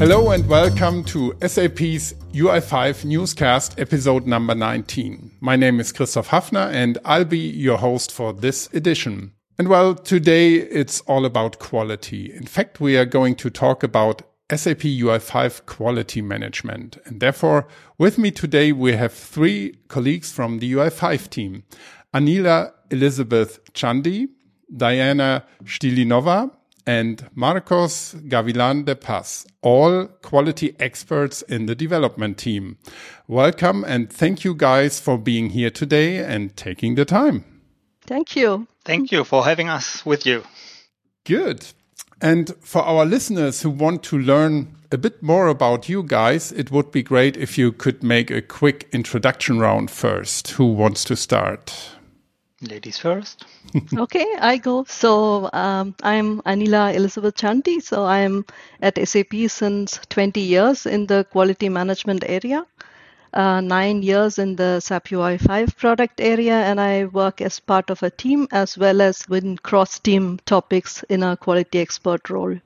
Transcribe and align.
Hello 0.00 0.30
and 0.30 0.48
welcome 0.48 1.04
to 1.04 1.34
SAP's 1.46 2.14
UI5 2.32 3.04
newscast 3.04 3.78
episode 3.78 4.26
number 4.26 4.54
19. 4.54 5.32
My 5.40 5.56
name 5.56 5.78
is 5.78 5.92
Christoph 5.92 6.30
Hafner 6.30 6.72
and 6.72 6.96
I'll 7.04 7.26
be 7.26 7.36
your 7.36 7.76
host 7.76 8.10
for 8.10 8.32
this 8.32 8.70
edition. 8.72 9.34
And 9.58 9.68
well, 9.68 9.94
today 9.94 10.54
it's 10.54 11.02
all 11.02 11.26
about 11.26 11.58
quality. 11.58 12.32
In 12.32 12.46
fact, 12.46 12.80
we 12.80 12.96
are 12.96 13.04
going 13.04 13.34
to 13.34 13.50
talk 13.50 13.82
about 13.82 14.22
SAP 14.50 14.84
UI5 14.84 15.66
quality 15.66 16.22
management. 16.22 16.96
And 17.04 17.20
therefore, 17.20 17.68
with 17.98 18.16
me 18.16 18.30
today, 18.30 18.72
we 18.72 18.94
have 18.94 19.12
three 19.12 19.76
colleagues 19.88 20.32
from 20.32 20.60
the 20.60 20.72
UI5 20.72 21.28
team. 21.28 21.64
Anila 22.14 22.72
Elizabeth 22.90 23.60
Chandi, 23.74 24.28
Diana 24.74 25.44
Stilyanova, 25.64 26.52
and 26.86 27.28
Marcos 27.34 28.14
Gavilan 28.28 28.84
de 28.84 28.94
Paz, 28.94 29.46
all 29.62 30.06
quality 30.22 30.74
experts 30.78 31.42
in 31.42 31.66
the 31.66 31.74
development 31.74 32.38
team. 32.38 32.78
Welcome 33.28 33.84
and 33.84 34.12
thank 34.12 34.44
you 34.44 34.54
guys 34.54 35.00
for 35.00 35.18
being 35.18 35.50
here 35.50 35.70
today 35.70 36.18
and 36.18 36.56
taking 36.56 36.94
the 36.94 37.04
time. 37.04 37.44
Thank 38.06 38.36
you. 38.36 38.66
Thank 38.84 39.12
you 39.12 39.24
for 39.24 39.44
having 39.44 39.68
us 39.68 40.04
with 40.04 40.26
you. 40.26 40.42
Good. 41.24 41.66
And 42.20 42.54
for 42.60 42.82
our 42.82 43.06
listeners 43.06 43.62
who 43.62 43.70
want 43.70 44.02
to 44.04 44.18
learn 44.18 44.76
a 44.92 44.98
bit 44.98 45.22
more 45.22 45.48
about 45.48 45.88
you 45.88 46.02
guys, 46.02 46.52
it 46.52 46.70
would 46.70 46.90
be 46.90 47.02
great 47.02 47.36
if 47.36 47.56
you 47.56 47.72
could 47.72 48.02
make 48.02 48.30
a 48.30 48.42
quick 48.42 48.88
introduction 48.92 49.58
round 49.58 49.90
first. 49.90 50.48
Who 50.52 50.72
wants 50.72 51.04
to 51.04 51.16
start? 51.16 51.72
Ladies 52.62 52.98
first. 52.98 53.46
okay, 53.96 54.26
I 54.38 54.58
go. 54.58 54.84
So 54.84 55.48
um, 55.54 55.94
I'm 56.02 56.42
Anila 56.42 56.94
Elizabeth 56.94 57.34
Chanti. 57.34 57.80
So 57.80 58.04
I'm 58.04 58.44
at 58.82 58.98
SAP 59.08 59.32
since 59.48 59.98
20 60.10 60.40
years 60.40 60.84
in 60.84 61.06
the 61.06 61.24
quality 61.24 61.70
management 61.70 62.22
area, 62.26 62.66
uh, 63.32 63.62
nine 63.62 64.02
years 64.02 64.38
in 64.38 64.56
the 64.56 64.80
SAP 64.80 65.08
UI5 65.08 65.74
product 65.78 66.20
area, 66.20 66.52
and 66.52 66.78
I 66.78 67.06
work 67.06 67.40
as 67.40 67.58
part 67.60 67.88
of 67.88 68.02
a 68.02 68.10
team 68.10 68.46
as 68.52 68.76
well 68.76 69.00
as 69.00 69.26
within 69.26 69.56
cross 69.56 69.98
team 69.98 70.38
topics 70.44 71.02
in 71.08 71.22
a 71.22 71.38
quality 71.38 71.78
expert 71.78 72.28
role. 72.28 72.58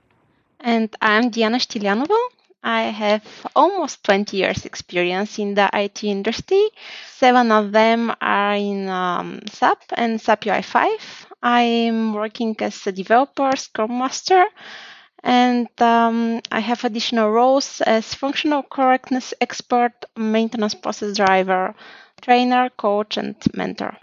And 0.58 0.94
I'm 1.00 1.30
Diana 1.30 1.58
Stilyanova. 1.58 2.18
I 2.64 2.84
have 2.84 3.22
almost 3.54 4.02
20 4.04 4.38
years 4.38 4.64
experience 4.64 5.38
in 5.38 5.54
the 5.54 5.68
IT 5.74 6.02
industry. 6.02 6.64
Seven 7.06 7.52
of 7.52 7.72
them 7.72 8.12
are 8.22 8.54
in 8.54 8.88
um, 8.88 9.40
SAP 9.52 9.82
and 9.92 10.18
SAP 10.18 10.44
UI5. 10.44 10.98
I'm 11.42 12.14
working 12.14 12.56
as 12.60 12.86
a 12.86 12.92
developer, 12.92 13.54
Scrum 13.54 13.98
Master, 13.98 14.44
and 15.22 15.68
um, 15.80 16.40
I 16.50 16.60
have 16.60 16.84
additional 16.84 17.30
roles 17.30 17.82
as 17.82 18.14
functional 18.14 18.62
correctness 18.62 19.34
expert, 19.42 19.92
maintenance 20.16 20.74
process 20.74 21.14
driver, 21.16 21.74
trainer, 22.22 22.70
coach, 22.70 23.18
and 23.18 23.36
mentor. 23.52 23.94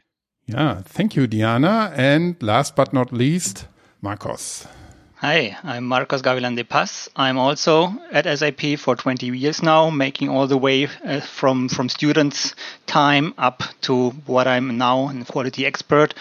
Yeah, 0.46 0.82
thank 0.84 1.16
you, 1.16 1.26
Diana. 1.26 1.92
And 1.96 2.42
last 2.44 2.76
but 2.76 2.94
not 2.94 3.12
least, 3.12 3.66
Marcos. 4.02 4.68
Hi, 5.22 5.56
I'm 5.64 5.86
Marcos 5.86 6.24
Gavilan 6.24 6.56
de 6.56 6.64
Paz. 6.64 7.08
I'm 7.16 7.38
also 7.38 7.94
at 8.12 8.26
SAP 8.26 8.80
for 8.80 8.96
20 8.96 9.28
years 9.38 9.62
now, 9.62 9.92
making 9.92 10.30
all 10.30 10.48
the 10.48 10.58
way 10.58 10.88
uh, 11.06 11.20
from, 11.20 11.70
from 11.70 11.90
students' 11.90 12.56
time 12.88 13.36
up 13.38 13.62
to 13.82 14.10
what 14.26 14.48
I'm 14.48 14.80
now, 14.80 15.10
a 15.10 15.26
quality 15.26 15.68
expert, 15.68 16.16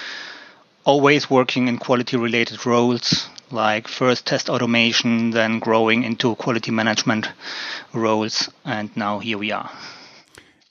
always 0.84 1.30
working 1.30 1.66
in 1.68 1.78
quality 1.78 2.18
related 2.18 2.66
roles 2.66 3.26
like 3.50 3.88
first 3.88 4.26
test 4.26 4.50
automation, 4.50 5.30
then 5.30 5.60
growing 5.60 6.02
into 6.02 6.34
quality 6.34 6.70
management 6.70 7.26
roles, 7.94 8.50
and 8.66 8.94
now 8.98 9.18
here 9.18 9.38
we 9.38 9.50
are. 9.50 9.70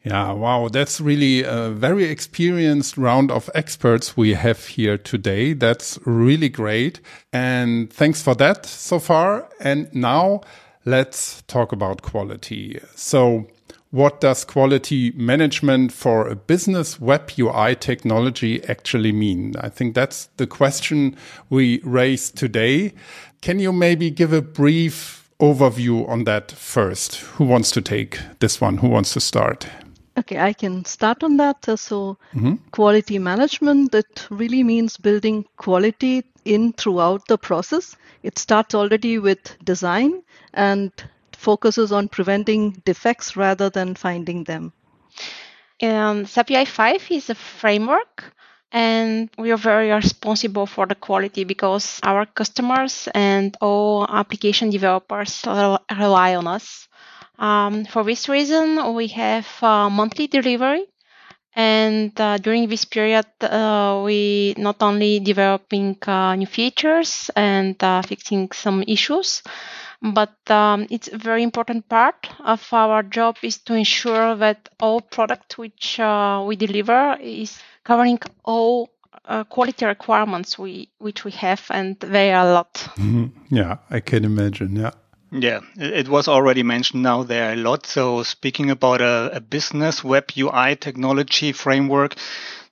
Yeah, 0.03 0.31
wow, 0.31 0.69
that's 0.69 1.01
really 1.01 1.43
a 1.43 1.69
very 1.71 2.05
experienced 2.05 2.97
round 2.97 3.31
of 3.31 3.49
experts 3.53 4.15
we 4.15 4.33
have 4.33 4.65
here 4.65 4.97
today. 4.97 5.51
That's 5.51 5.99
really 6.05 6.47
great. 6.47 7.01
And 7.33 7.91
thanks 7.91 8.21
for 8.21 8.33
that 8.35 8.65
so 8.65 8.99
far. 8.99 9.49
And 9.59 9.93
now 9.93 10.41
let's 10.85 11.41
talk 11.43 11.73
about 11.73 12.01
quality. 12.01 12.79
So, 12.95 13.47
what 13.91 14.21
does 14.21 14.45
quality 14.45 15.11
management 15.15 15.91
for 15.91 16.27
a 16.27 16.35
business 16.35 17.01
web 17.01 17.31
UI 17.37 17.75
technology 17.75 18.63
actually 18.65 19.11
mean? 19.11 19.55
I 19.59 19.67
think 19.67 19.95
that's 19.95 20.29
the 20.37 20.47
question 20.47 21.17
we 21.49 21.81
raised 21.83 22.37
today. 22.37 22.93
Can 23.41 23.59
you 23.59 23.73
maybe 23.73 24.11
give 24.11 24.31
a 24.31 24.43
brief 24.43 25.29
overview 25.41 26.07
on 26.07 26.25
that 26.25 26.51
first? 26.51 27.15
Who 27.15 27.45
wants 27.45 27.71
to 27.71 27.81
take 27.81 28.19
this 28.39 28.61
one? 28.61 28.77
Who 28.77 28.89
wants 28.89 29.11
to 29.13 29.19
start? 29.19 29.67
Okay, 30.19 30.37
I 30.37 30.53
can 30.53 30.83
start 30.85 31.23
on 31.23 31.37
that. 31.37 31.63
So, 31.79 32.17
mm-hmm. 32.33 32.55
quality 32.71 33.19
management, 33.19 33.91
that 33.93 34.27
really 34.29 34.63
means 34.63 34.97
building 34.97 35.45
quality 35.55 36.25
in 36.45 36.73
throughout 36.73 37.27
the 37.27 37.37
process. 37.37 37.95
It 38.23 38.37
starts 38.37 38.75
already 38.75 39.17
with 39.17 39.57
design 39.63 40.23
and 40.53 40.91
focuses 41.31 41.91
on 41.91 42.09
preventing 42.09 42.81
defects 42.85 43.37
rather 43.37 43.69
than 43.69 43.95
finding 43.95 44.43
them. 44.43 44.73
Um, 45.81 46.25
SAP 46.25 46.47
UI5 46.47 47.11
is 47.11 47.29
a 47.29 47.35
framework 47.35 48.33
and 48.71 49.29
we 49.37 49.51
are 49.51 49.57
very 49.57 49.89
responsible 49.91 50.65
for 50.65 50.85
the 50.85 50.95
quality 50.95 51.45
because 51.45 51.99
our 52.03 52.25
customers 52.25 53.07
and 53.15 53.55
all 53.61 54.05
application 54.09 54.69
developers 54.69 55.43
rely 55.45 56.35
on 56.35 56.47
us. 56.47 56.89
Um, 57.39 57.85
for 57.85 58.03
this 58.03 58.27
reason, 58.29 58.93
we 58.93 59.07
have 59.07 59.47
uh, 59.63 59.89
monthly 59.89 60.27
delivery. 60.27 60.85
And 61.55 62.11
uh, 62.21 62.37
during 62.37 62.69
this 62.69 62.85
period, 62.85 63.25
uh, 63.41 64.01
we 64.05 64.53
not 64.57 64.83
only 64.83 65.19
developing 65.19 65.97
uh, 66.05 66.35
new 66.35 66.45
features 66.45 67.31
and 67.35 67.81
uh, 67.83 68.01
fixing 68.03 68.51
some 68.51 68.83
issues, 68.87 69.41
but 70.01 70.35
um, 70.49 70.87
it's 70.89 71.07
a 71.07 71.17
very 71.17 71.43
important 71.43 71.89
part 71.89 72.29
of 72.39 72.65
our 72.71 73.03
job 73.03 73.37
is 73.41 73.57
to 73.59 73.73
ensure 73.73 74.35
that 74.35 74.69
all 74.79 75.01
product 75.01 75.57
which 75.57 75.99
uh, 75.99 76.43
we 76.45 76.55
deliver 76.55 77.17
is 77.19 77.59
covering 77.83 78.19
all 78.43 78.89
uh, 79.25 79.43
quality 79.43 79.85
requirements 79.85 80.57
we 80.57 80.89
which 80.99 81.25
we 81.25 81.31
have, 81.31 81.65
and 81.71 81.99
they 81.99 82.31
are 82.31 82.47
a 82.47 82.53
lot. 82.53 82.73
Mm-hmm. 82.73 83.55
Yeah, 83.55 83.77
I 83.89 83.99
can 83.99 84.23
imagine. 84.23 84.75
Yeah. 84.75 84.91
Yeah, 85.31 85.59
it 85.75 86.07
was 86.07 86.27
already 86.27 86.63
mentioned 86.63 87.03
now 87.03 87.23
there 87.23 87.53
a 87.53 87.55
lot. 87.55 87.85
So 87.85 88.23
speaking 88.23 88.71
about 88.71 89.01
a, 89.01 89.29
a 89.35 89.39
business 89.39 90.03
web 90.03 90.31
UI 90.35 90.75
technology 90.75 91.51
framework, 91.51 92.15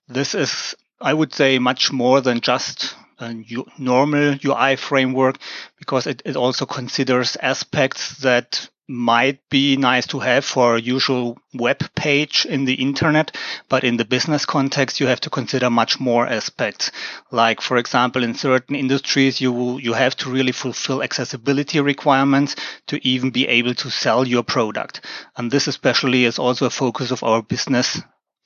this 0.08 0.34
is, 0.34 0.76
I 1.00 1.14
would 1.14 1.34
say, 1.34 1.60
much 1.60 1.92
more 1.92 2.20
than 2.22 2.42
just 2.42 2.96
a 3.20 3.36
normal 3.78 4.38
UI 4.44 4.76
framework 4.76 5.38
because 5.78 6.08
it, 6.08 6.22
it 6.26 6.36
also 6.36 6.66
considers 6.66 7.36
aspects 7.36 8.18
that 8.20 8.70
might 8.88 9.40
be 9.50 9.76
nice 9.76 10.08
to 10.08 10.20
have 10.20 10.46
for 10.46 10.76
a 10.76 10.82
usual 10.82 11.38
web 11.54 11.80
page 11.96 12.46
in 12.46 12.66
the 12.66 12.76
internet, 12.76 13.36
but 13.68 13.84
in 13.84 13.98
the 13.98 14.06
business 14.06 14.46
context, 14.46 15.00
you 15.00 15.08
have 15.08 15.20
to 15.22 15.30
consider 15.30 15.70
much 15.70 16.00
more 16.00 16.26
aspects. 16.26 16.92
Like, 17.30 17.60
for 17.60 17.78
example, 17.78 18.24
in 18.24 18.34
certain 18.34 18.76
industries, 18.76 19.42
you, 19.42 19.52
will, 19.52 19.80
you 19.80 19.94
have 19.94 20.16
to 20.18 20.30
really 20.30 20.54
fulfill 20.54 21.04
accessibility 21.04 21.82
requirements 21.82 22.56
to 22.88 23.06
even 23.06 23.32
be 23.32 23.48
able 23.48 23.76
to 23.76 23.90
sell 23.90 24.26
your 24.26 24.44
product. 24.44 25.02
And 25.36 25.52
this 25.52 25.68
especially 25.68 26.24
is 26.24 26.40
also 26.40 26.66
a 26.68 26.70
focus 26.70 27.12
of 27.12 27.24
our 27.24 27.42
business 27.42 28.02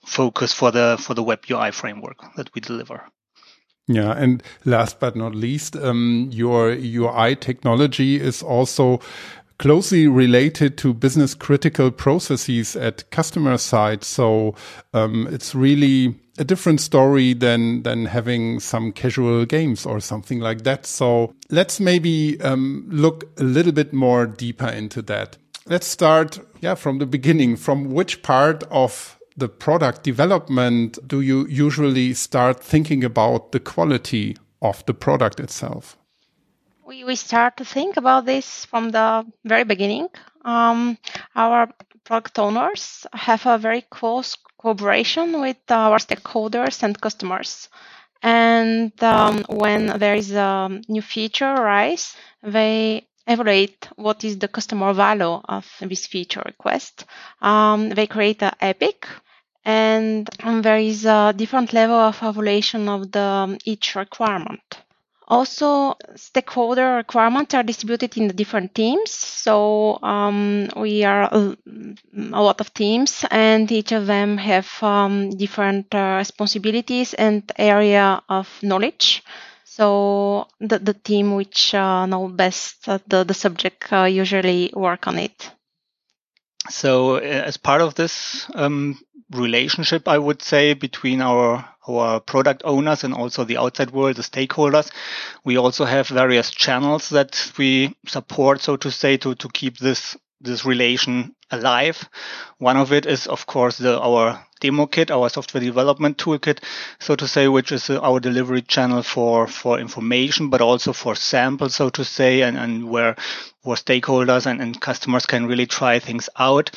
focus 0.05 0.53
for 0.53 0.71
the, 0.71 0.97
for 0.99 1.13
the 1.13 1.23
web 1.23 1.41
UI 1.49 1.71
framework 1.71 2.17
that 2.35 2.53
we 2.55 2.61
deliver. 2.61 3.03
Yeah, 3.87 4.11
and 4.11 4.41
last 4.63 4.99
but 4.99 5.15
not 5.15 5.35
least, 5.35 5.75
um, 5.75 6.29
your 6.31 6.69
UI 6.71 7.35
technology 7.35 8.19
is 8.19 8.41
also 8.41 9.01
closely 9.61 10.07
related 10.07 10.75
to 10.75 10.91
business 10.91 11.35
critical 11.35 11.91
processes 11.91 12.75
at 12.75 13.09
customer 13.11 13.57
side. 13.57 14.03
So 14.03 14.55
um, 14.91 15.27
it's 15.31 15.53
really 15.53 16.15
a 16.39 16.43
different 16.43 16.81
story 16.81 17.33
than 17.35 17.83
than 17.83 18.05
having 18.05 18.59
some 18.59 18.91
casual 18.91 19.45
games 19.45 19.85
or 19.85 19.99
something 19.99 20.39
like 20.39 20.63
that. 20.63 20.87
So 20.87 21.35
let's 21.51 21.79
maybe 21.79 22.41
um, 22.41 22.87
look 22.89 23.29
a 23.39 23.43
little 23.43 23.71
bit 23.71 23.93
more 23.93 24.25
deeper 24.25 24.67
into 24.67 25.03
that. 25.03 25.37
Let's 25.67 25.85
start, 25.85 26.39
yeah, 26.61 26.73
from 26.73 26.97
the 26.97 27.05
beginning. 27.05 27.55
From 27.55 27.91
which 27.91 28.23
part 28.23 28.63
of 28.71 29.19
the 29.37 29.47
product 29.47 30.01
development 30.01 30.97
do 31.07 31.21
you 31.21 31.45
usually 31.47 32.15
start 32.15 32.63
thinking 32.63 33.03
about 33.03 33.51
the 33.51 33.59
quality 33.59 34.37
of 34.59 34.83
the 34.87 34.95
product 34.95 35.39
itself? 35.39 35.97
We, 36.91 37.05
we 37.05 37.15
start 37.15 37.55
to 37.55 37.63
think 37.63 37.95
about 37.95 38.25
this 38.25 38.65
from 38.65 38.89
the 38.89 39.25
very 39.45 39.63
beginning. 39.63 40.09
Um, 40.43 40.97
our 41.35 41.69
product 42.03 42.37
owners 42.37 43.07
have 43.13 43.45
a 43.45 43.57
very 43.57 43.83
close 43.89 44.35
cooperation 44.57 45.39
with 45.39 45.61
our 45.69 45.99
stakeholders 45.99 46.83
and 46.83 46.99
customers. 46.99 47.69
And 48.21 48.91
um, 49.01 49.45
when 49.47 49.87
there 49.99 50.15
is 50.15 50.31
a 50.33 50.81
new 50.89 51.01
feature 51.01 51.53
rise, 51.53 52.15
they 52.43 53.07
evaluate 53.25 53.87
what 53.95 54.25
is 54.25 54.37
the 54.39 54.49
customer 54.49 54.91
value 54.91 55.39
of 55.57 55.65
this 55.79 56.05
feature 56.07 56.43
request. 56.45 57.05
Um, 57.41 57.89
they 57.89 58.05
create 58.05 58.43
an 58.43 58.55
epic 58.59 59.07
and 59.63 60.27
there 60.61 60.77
is 60.77 61.05
a 61.05 61.33
different 61.37 61.71
level 61.71 61.95
of 61.95 62.17
evaluation 62.21 62.89
of 62.89 63.11
the 63.13 63.57
each 63.63 63.95
requirement. 63.95 64.81
Also, 65.27 65.95
stakeholder 66.15 66.95
requirements 66.95 67.53
are 67.53 67.63
distributed 67.63 68.17
in 68.17 68.27
the 68.27 68.33
different 68.33 68.75
teams. 68.75 69.11
So 69.11 69.97
um, 70.03 70.67
we 70.75 71.03
are 71.05 71.23
a, 71.23 71.57
a, 72.33 72.41
lot 72.41 72.59
of 72.59 72.73
teams, 72.73 73.23
and 73.31 73.71
each 73.71 73.91
of 73.93 74.07
them 74.07 74.37
have 74.37 74.67
um, 74.83 75.29
different 75.29 75.93
uh, 75.95 76.15
responsibilities 76.17 77.13
and 77.13 77.49
area 77.57 78.21
of 78.27 78.49
knowledge. 78.61 79.23
So 79.63 80.47
the, 80.59 80.79
the 80.79 80.93
team 80.93 81.35
which 81.35 81.73
uh, 81.73 82.05
know 82.05 82.27
best 82.27 82.85
the, 82.85 83.23
the 83.23 83.33
subject 83.33 83.91
uh, 83.93 84.03
usually 84.03 84.71
work 84.75 85.07
on 85.07 85.17
it. 85.17 85.49
So 86.69 87.15
uh, 87.15 87.19
as 87.19 87.57
part 87.57 87.81
of 87.81 87.95
this 87.95 88.49
um, 88.53 88.99
relationship, 89.31 90.07
I 90.07 90.17
would 90.17 90.41
say, 90.41 90.73
between 90.73 91.21
our 91.21 91.67
our 91.87 92.19
product 92.19 92.61
owners 92.63 93.03
and 93.03 93.13
also 93.13 93.43
the 93.43 93.57
outside 93.57 93.89
world, 93.91 94.15
the 94.15 94.21
stakeholders. 94.21 94.91
We 95.43 95.57
also 95.57 95.85
have 95.85 96.07
various 96.07 96.51
channels 96.51 97.09
that 97.09 97.51
we 97.57 97.95
support, 98.05 98.61
so 98.61 98.77
to 98.77 98.91
say, 98.91 99.17
to, 99.17 99.33
to 99.33 99.49
keep 99.49 99.77
this 99.79 100.15
this 100.41 100.65
relation 100.65 101.35
alive. 101.51 102.07
One 102.57 102.77
of 102.77 102.91
it 102.91 103.05
is, 103.05 103.27
of 103.27 103.45
course, 103.45 103.77
the, 103.77 103.99
our 103.99 104.45
demo 104.59 104.85
kit, 104.85 105.11
our 105.11 105.29
software 105.29 105.63
development 105.63 106.17
toolkit, 106.17 106.59
so 106.99 107.15
to 107.15 107.27
say, 107.27 107.47
which 107.47 107.71
is 107.71 107.89
our 107.89 108.19
delivery 108.19 108.61
channel 108.61 109.03
for, 109.03 109.47
for 109.47 109.79
information, 109.79 110.49
but 110.49 110.61
also 110.61 110.93
for 110.93 111.15
samples, 111.15 111.75
so 111.75 111.89
to 111.89 112.05
say, 112.05 112.41
and, 112.41 112.57
and 112.57 112.89
where, 112.89 113.15
where 113.63 113.75
stakeholders 113.75 114.45
and, 114.45 114.61
and 114.61 114.79
customers 114.79 115.25
can 115.25 115.45
really 115.45 115.65
try 115.65 115.99
things 115.99 116.29
out. 116.37 116.71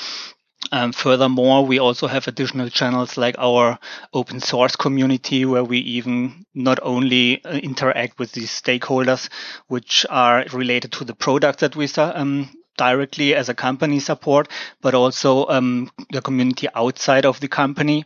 Um, 0.72 0.93
furthermore, 0.93 1.67
we 1.67 1.78
also 1.78 2.06
have 2.06 2.26
additional 2.26 2.70
channels 2.70 3.19
like 3.19 3.34
our 3.38 3.78
open 4.14 4.40
source 4.40 4.76
community, 4.76 5.44
where 5.44 5.62
we 5.62 5.78
even 5.78 6.46
not 6.55 6.78
only 6.82 7.44
uh, 7.44 7.52
interact 7.58 8.19
with 8.19 8.32
these 8.32 8.50
stakeholders, 8.50 9.28
which 9.67 10.06
are 10.08 10.46
related 10.55 10.93
to 10.93 11.05
the 11.05 11.14
products 11.14 11.60
that 11.60 11.76
we 11.76 11.87
um, 11.99 12.49
directly 12.76 13.35
as 13.35 13.49
a 13.49 13.55
company 13.55 14.00
support, 14.00 14.49
but 14.81 14.94
also 14.94 15.47
um, 15.49 15.91
the 16.11 16.23
community 16.23 16.69
outside 16.75 17.26
of 17.26 17.41
the 17.41 17.49
company 17.49 18.05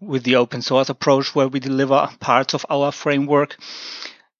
with 0.00 0.22
the 0.24 0.36
open 0.36 0.62
source 0.62 0.88
approach, 0.88 1.34
where 1.34 1.48
we 1.48 1.60
deliver 1.60 2.08
parts 2.20 2.54
of 2.54 2.64
our 2.70 2.92
framework. 2.92 3.56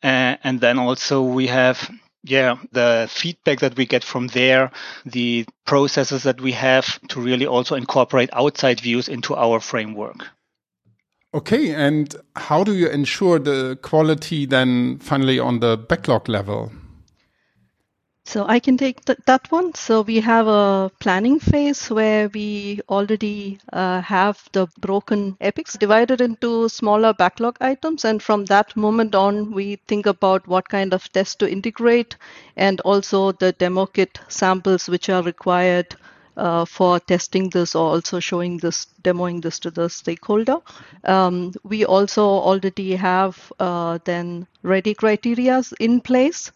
Uh, 0.03 0.37
and 0.45 0.61
then 0.61 0.79
also 0.79 1.23
we 1.23 1.49
have 1.49 1.91
yeah, 2.25 2.57
the 2.73 3.09
feedback 3.11 3.61
that 3.61 3.77
we 3.77 3.87
get 3.87 4.05
from 4.05 4.27
there, 4.29 4.71
the 5.07 5.47
processes 5.67 6.25
that 6.25 6.41
we 6.41 6.53
have 6.53 7.01
to 7.09 7.21
really 7.21 7.47
also 7.47 7.75
incorporate 7.75 8.29
outside 8.33 8.81
views 8.81 9.09
into 9.09 9.35
our 9.35 9.61
framework. 9.61 10.27
Okay, 11.35 11.75
and 11.75 12.15
how 12.37 12.65
do 12.65 12.75
you 12.75 12.89
ensure 12.89 13.39
the 13.39 13.79
quality 13.83 14.47
then 14.47 14.99
finally 14.99 15.39
on 15.39 15.61
the 15.61 15.77
backlog 15.77 16.29
level? 16.29 16.73
So 18.29 18.45
I 18.47 18.61
can 18.61 18.77
take 18.77 19.05
th- 19.07 19.19
that 19.27 19.51
one. 19.51 19.75
So 19.75 20.03
we 20.03 20.21
have 20.21 20.47
a 20.47 20.91
planning 21.01 21.41
phase 21.41 21.89
where 21.91 22.29
we 22.29 22.81
already 22.89 23.59
uh, 23.73 24.03
have 24.03 24.49
the 24.53 24.69
broken 24.79 25.37
epics 25.41 25.73
divided 25.77 26.21
into 26.21 26.69
smaller 26.69 27.13
backlog 27.15 27.57
items. 27.61 28.05
And 28.05 28.23
from 28.23 28.45
that 28.45 28.77
moment 28.77 29.15
on, 29.15 29.51
we 29.53 29.77
think 29.89 30.07
about 30.07 30.47
what 30.47 30.69
kind 30.69 30.93
of 30.95 31.11
tests 31.13 31.35
to 31.37 31.51
integrate 31.51 32.17
and 32.57 32.81
also 32.83 33.33
the 33.33 33.53
demo 33.53 33.87
kit 33.87 34.21
samples 34.29 34.89
which 34.89 35.09
are 35.09 35.23
required 35.23 35.97
uh, 36.37 36.67
for 36.67 37.01
testing 37.01 37.49
this 37.51 37.75
or 37.75 37.89
also 37.95 38.21
showing 38.21 38.59
this, 38.59 38.87
demoing 39.03 39.43
this 39.43 39.59
to 39.61 39.71
the 39.71 39.89
stakeholder. 39.89 40.59
Um, 41.05 41.53
we 41.65 41.85
also 41.85 42.23
already 42.25 42.95
have 42.95 43.53
uh, 43.59 43.99
then 44.05 44.47
ready 44.63 44.95
criterias 44.95 45.73
in 45.81 46.01
place 46.01 46.53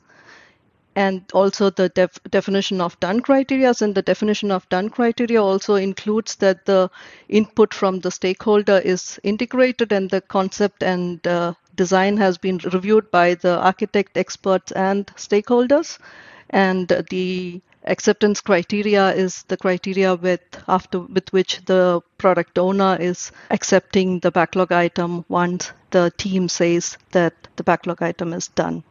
and 0.95 1.23
also 1.33 1.71
the 1.71 1.89
def- 1.91 2.23
definition 2.31 2.81
of 2.81 2.99
done 3.01 3.21
criteria 3.21 3.73
and 3.81 3.95
the 3.95 4.03
definition 4.03 4.51
of 4.51 4.69
done 4.69 4.91
criteria 4.91 5.43
also 5.43 5.75
includes 5.75 6.37
that 6.37 6.67
the 6.67 6.91
input 7.29 7.73
from 7.73 8.01
the 8.01 8.11
stakeholder 8.11 8.79
is 8.79 9.19
integrated 9.23 9.93
and 9.93 10.11
the 10.11 10.21
concept 10.21 10.83
and 10.83 11.27
uh, 11.27 11.55
design 11.75 12.17
has 12.17 12.37
been 12.37 12.59
reviewed 12.73 13.11
by 13.11 13.35
the 13.35 13.59
architect 13.59 14.17
experts 14.17 14.73
and 14.73 15.07
stakeholders. 15.17 15.99
And 16.51 16.89
the 17.09 17.63
acceptance 17.85 18.41
criteria 18.41 19.13
is 19.13 19.43
the 19.45 19.57
criteria 19.57 20.15
with 20.15 20.41
after 20.69 21.01
with 21.01 21.33
which 21.33 21.65
the 21.65 22.01
product 22.19 22.59
owner 22.59 22.97
is 23.01 23.33
accepting 23.51 24.21
the 24.21 24.31
backlog 24.31 24.71
item 24.71 25.25
once 25.29 25.73
the 25.91 26.13
team 26.17 26.49
says 26.49 26.97
that 27.11 27.35
the 27.57 27.65
backlog 27.65 28.03
item 28.03 28.33
is 28.33 28.49
done 28.49 28.85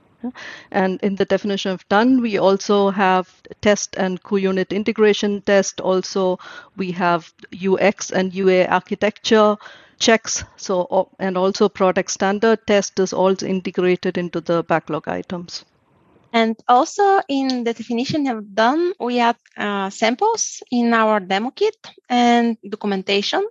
and 0.72 1.00
in 1.02 1.16
the 1.16 1.26
definition 1.26 1.72
of 1.72 1.88
done, 1.90 2.22
we 2.22 2.38
also 2.38 2.90
have 2.90 3.30
test 3.62 3.96
and 3.98 4.22
QUnit 4.24 4.72
integration 4.72 5.42
test. 5.42 5.82
Also, 5.82 6.40
we 6.78 6.92
have 6.92 7.34
UX 7.54 8.12
and 8.12 8.34
UA 8.34 8.66
architecture 8.66 9.58
checks. 10.00 10.44
So, 10.58 11.10
and 11.20 11.38
also 11.38 11.70
product 11.70 12.12
standard 12.12 12.66
test 12.68 13.00
is 13.00 13.14
also 13.14 13.46
integrated 13.46 14.18
into 14.18 14.42
the 14.42 14.64
backlog 14.64 15.08
items. 15.08 15.66
And 16.34 16.56
also 16.68 17.22
in 17.28 17.64
the 17.64 17.74
definition 17.74 18.28
of 18.28 18.56
done, 18.56 18.94
we 19.00 19.18
have 19.18 19.38
uh, 19.58 19.90
samples 19.90 20.64
in 20.72 20.94
our 20.94 21.20
demo 21.20 21.52
kit 21.52 21.76
and 22.10 22.58
documentation. 22.68 23.46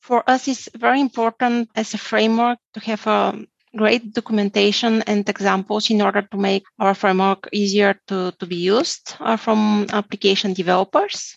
For 0.00 0.28
us, 0.28 0.48
it's 0.48 0.68
very 0.74 1.00
important 1.00 1.70
as 1.76 1.94
a 1.94 1.98
framework 1.98 2.58
to 2.74 2.80
have 2.80 3.06
a 3.06 3.46
great 3.76 4.12
documentation 4.12 5.02
and 5.02 5.28
examples 5.28 5.90
in 5.90 6.02
order 6.02 6.22
to 6.22 6.36
make 6.36 6.64
our 6.78 6.94
framework 6.94 7.48
easier 7.52 8.00
to, 8.06 8.32
to 8.38 8.46
be 8.46 8.56
used 8.56 9.14
uh, 9.20 9.36
from 9.36 9.86
application 9.90 10.52
developers. 10.52 11.36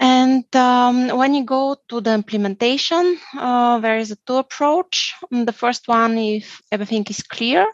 And 0.00 0.44
um, 0.56 1.08
when 1.16 1.34
you 1.34 1.44
go 1.44 1.76
to 1.88 2.00
the 2.00 2.14
implementation, 2.14 3.18
uh, 3.36 3.78
there 3.78 3.98
is 3.98 4.10
a 4.10 4.16
two 4.26 4.36
approach. 4.36 5.14
The 5.30 5.52
first 5.52 5.86
one, 5.86 6.18
if 6.18 6.60
everything 6.72 7.04
is 7.08 7.22
clear 7.22 7.66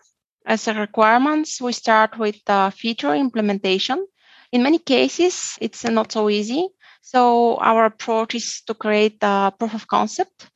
as 0.44 0.68
a 0.68 0.74
requirements, 0.74 1.60
we 1.60 1.72
start 1.72 2.18
with 2.18 2.36
the 2.44 2.72
feature 2.76 3.14
implementation. 3.14 4.06
In 4.52 4.62
many 4.62 4.78
cases, 4.78 5.56
it's 5.60 5.84
not 5.84 6.12
so 6.12 6.28
easy. 6.28 6.68
So 7.02 7.56
our 7.56 7.86
approach 7.86 8.34
is 8.34 8.60
to 8.66 8.74
create 8.74 9.16
a 9.22 9.52
proof 9.58 9.74
of 9.74 9.86
concept 9.86 10.49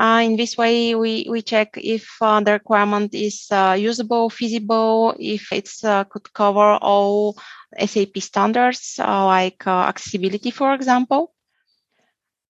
uh, 0.00 0.22
in 0.24 0.36
this 0.36 0.56
way, 0.56 0.94
we, 0.94 1.26
we 1.28 1.42
check 1.42 1.76
if 1.76 2.08
uh, 2.22 2.40
the 2.40 2.52
requirement 2.52 3.14
is 3.14 3.46
uh, 3.50 3.76
usable, 3.78 4.30
feasible, 4.30 5.14
if 5.18 5.52
it 5.52 5.68
uh, 5.84 6.04
could 6.04 6.32
cover 6.32 6.78
all 6.80 7.36
SAP 7.78 8.16
standards 8.18 8.96
uh, 8.98 9.26
like 9.26 9.66
uh, 9.66 9.82
accessibility, 9.82 10.50
for 10.50 10.72
example. 10.72 11.34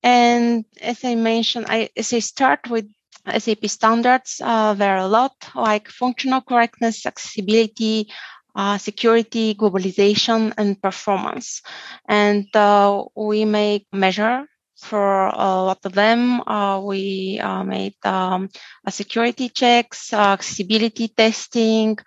And 0.05 0.65
as 0.81 1.05
I 1.05 1.17
mentioned, 1.17 1.67
I, 1.69 1.91
as 1.97 2.13
I 2.13 2.21
start 2.21 2.71
with 2.71 2.87
SAP 3.27 3.67
standards, 3.67 4.37
there 4.39 4.97
are 4.97 4.99
a 4.99 5.09
lot 5.09 5.35
like 5.57 5.89
functional 5.89 6.43
correctness, 6.43 7.05
accessibility, 7.05 8.09
uh, 8.55 8.79
security, 8.79 9.55
globalization, 9.57 10.55
and 10.57 10.81
performance. 10.81 11.63
And 12.09 12.47
uh, 12.55 13.05
we 13.17 13.45
make 13.45 13.87
measure 13.93 14.47
for 14.81 15.27
a 15.29 15.63
lot 15.63 15.79
of 15.85 15.93
them, 15.93 16.41
uh, 16.47 16.81
we 16.81 17.39
uh, 17.39 17.63
made 17.65 17.95
um, 18.05 18.49
security 18.89 19.49
checks, 19.49 20.13
uh, 20.13 20.33
accessibility 20.33 21.09
testing, 21.09 21.99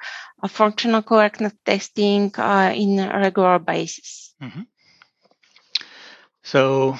functional 0.47 1.01
correctness 1.01 1.53
testing 1.65 2.31
uh, 2.37 2.73
in 2.75 2.99
a 2.99 3.19
regular 3.19 3.59
basis. 3.59 4.33
Mm-hmm. 4.41 4.61
So, 6.43 6.97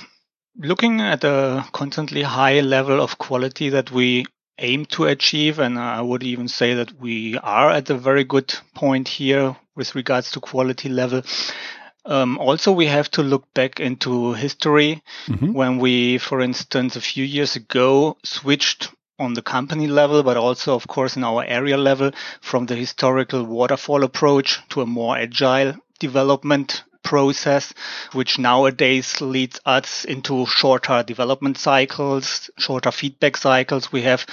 looking 0.58 1.01
at 1.01 1.22
the 1.22 1.65
constantly 1.74 2.22
high 2.22 2.62
level 2.62 3.01
of 3.01 3.18
quality 3.18 3.70
that 3.70 3.92
we 3.92 4.25
aim 4.60 4.86
to 4.86 5.06
achieve, 5.06 5.60
and 5.60 5.77
I 5.77 6.01
would 6.01 6.24
even 6.24 6.48
say 6.48 6.75
that 6.75 6.94
we 7.00 7.38
are 7.39 7.72
at 7.72 7.89
a 7.89 7.98
very 7.98 8.24
good 8.24 8.53
point 8.75 9.08
here 9.08 9.56
with 9.75 9.96
regards 9.96 10.32
to 10.32 10.39
quality 10.39 10.89
level. 10.89 11.24
Um, 12.05 12.38
also, 12.38 12.72
we 12.72 12.88
have 12.88 13.10
to 13.12 13.24
look 13.24 13.53
back 13.53 13.79
into 13.79 14.33
history 14.33 15.01
mm-hmm. 15.27 15.53
when 15.53 15.77
we, 15.79 16.17
for 16.17 16.41
instance, 16.41 16.95
a 16.95 17.01
few 17.01 17.24
years 17.24 17.55
ago 17.55 18.17
switched 18.24 18.89
on 19.19 19.33
the 19.33 19.41
company 19.41 19.88
level, 19.88 20.24
but 20.24 20.38
also, 20.38 20.75
of 20.75 20.88
course, 20.88 21.15
in 21.15 21.24
our 21.24 21.43
area 21.45 21.77
level 21.77 22.12
from 22.41 22.65
the 22.65 22.75
historical 22.75 23.43
waterfall 23.43 24.03
approach 24.03 24.60
to 24.69 24.81
a 24.81 24.86
more 24.86 25.17
agile 25.17 25.75
development 26.00 26.83
process, 27.03 27.74
which 28.13 28.39
nowadays 28.39 29.22
leads 29.22 29.60
us 29.65 30.05
into 30.05 30.45
shorter 30.45 31.03
development 31.03 31.57
cycles, 31.57 32.50
shorter 32.57 32.91
feedback 32.91 33.38
cycles. 33.38 33.91
We 33.91 34.01
have, 34.01 34.25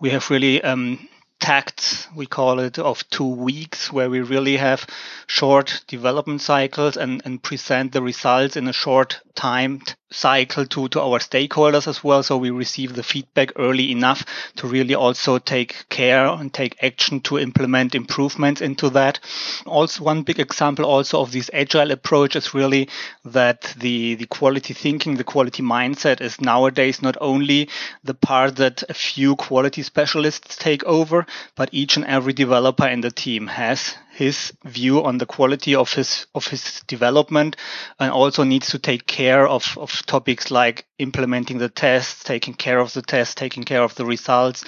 we 0.00 0.10
have 0.10 0.28
really, 0.30 0.62
um, 0.62 1.08
tact, 1.40 2.08
we 2.14 2.26
call 2.26 2.58
it, 2.60 2.78
of 2.78 3.08
two 3.10 3.28
weeks, 3.28 3.92
where 3.92 4.10
we 4.10 4.20
really 4.20 4.56
have 4.56 4.86
short 5.26 5.82
development 5.86 6.40
cycles 6.40 6.96
and, 6.96 7.22
and 7.24 7.42
present 7.42 7.92
the 7.92 8.02
results 8.02 8.56
in 8.56 8.68
a 8.68 8.72
short 8.72 9.20
timed 9.34 9.94
cycle 10.10 10.66
to, 10.66 10.88
to 10.88 11.00
our 11.00 11.18
stakeholders 11.18 11.86
as 11.86 12.02
well. 12.02 12.22
So 12.22 12.36
we 12.36 12.50
receive 12.50 12.94
the 12.94 13.02
feedback 13.02 13.52
early 13.56 13.92
enough 13.92 14.24
to 14.56 14.66
really 14.66 14.94
also 14.94 15.38
take 15.38 15.88
care 15.88 16.26
and 16.26 16.52
take 16.52 16.82
action 16.82 17.20
to 17.22 17.38
implement 17.38 17.94
improvements 17.94 18.60
into 18.60 18.90
that. 18.90 19.20
Also, 19.66 20.04
one 20.04 20.22
big 20.22 20.40
example 20.40 20.84
also 20.84 21.20
of 21.20 21.32
this 21.32 21.50
agile 21.52 21.90
approach 21.90 22.36
is 22.36 22.54
really 22.54 22.88
that 23.24 23.74
the, 23.78 24.14
the 24.14 24.26
quality 24.26 24.74
thinking, 24.74 25.16
the 25.16 25.24
quality 25.24 25.62
mindset 25.62 26.20
is 26.20 26.40
nowadays 26.40 27.02
not 27.02 27.16
only 27.20 27.68
the 28.04 28.14
part 28.14 28.56
that 28.56 28.82
a 28.88 28.94
few 28.94 29.36
quality 29.36 29.82
specialists 29.82 30.56
take 30.56 30.84
over, 30.84 31.26
but 31.54 31.68
each 31.72 31.96
and 31.96 32.04
every 32.06 32.32
developer 32.32 32.86
in 32.86 33.00
the 33.00 33.10
team 33.10 33.46
has 33.46 33.94
his 34.18 34.52
view 34.64 35.04
on 35.04 35.18
the 35.18 35.26
quality 35.26 35.76
of 35.76 35.92
his 35.92 36.26
of 36.34 36.48
his 36.48 36.80
development 36.88 37.54
and 38.00 38.10
also 38.10 38.42
needs 38.42 38.70
to 38.70 38.78
take 38.78 39.06
care 39.06 39.46
of, 39.46 39.78
of 39.78 40.04
topics 40.06 40.50
like 40.50 40.86
implementing 40.98 41.58
the 41.58 41.68
tests, 41.68 42.24
taking 42.24 42.54
care 42.54 42.80
of 42.80 42.92
the 42.94 43.02
tests, 43.02 43.36
taking 43.36 43.62
care 43.62 43.80
of 43.80 43.94
the 43.94 44.04
results, 44.04 44.64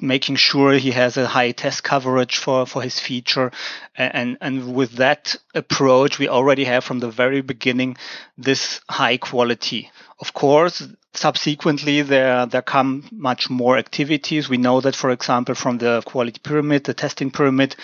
making 0.00 0.36
sure 0.36 0.72
he 0.72 0.90
has 0.92 1.18
a 1.18 1.26
high 1.26 1.52
test 1.52 1.84
coverage 1.84 2.38
for, 2.38 2.64
for 2.64 2.80
his 2.80 2.98
feature. 2.98 3.52
And, 3.94 4.38
and 4.40 4.74
with 4.74 4.92
that 4.92 5.36
approach, 5.54 6.18
we 6.18 6.28
already 6.28 6.64
have 6.64 6.82
from 6.82 7.00
the 7.00 7.10
very 7.10 7.42
beginning 7.42 7.98
this 8.38 8.80
high 8.88 9.18
quality. 9.18 9.90
Of 10.18 10.32
course, 10.32 10.82
subsequently 11.16 12.02
there 12.02 12.46
there 12.46 12.62
come 12.62 13.08
much 13.12 13.48
more 13.50 13.78
activities. 13.78 14.48
We 14.48 14.56
know 14.56 14.80
that 14.80 14.96
for 14.96 15.10
example 15.10 15.54
from 15.54 15.78
the 15.78 16.02
quality 16.04 16.40
pyramid 16.42 16.84
the 16.84 16.94
testing 16.94 17.30
pyramid 17.30 17.76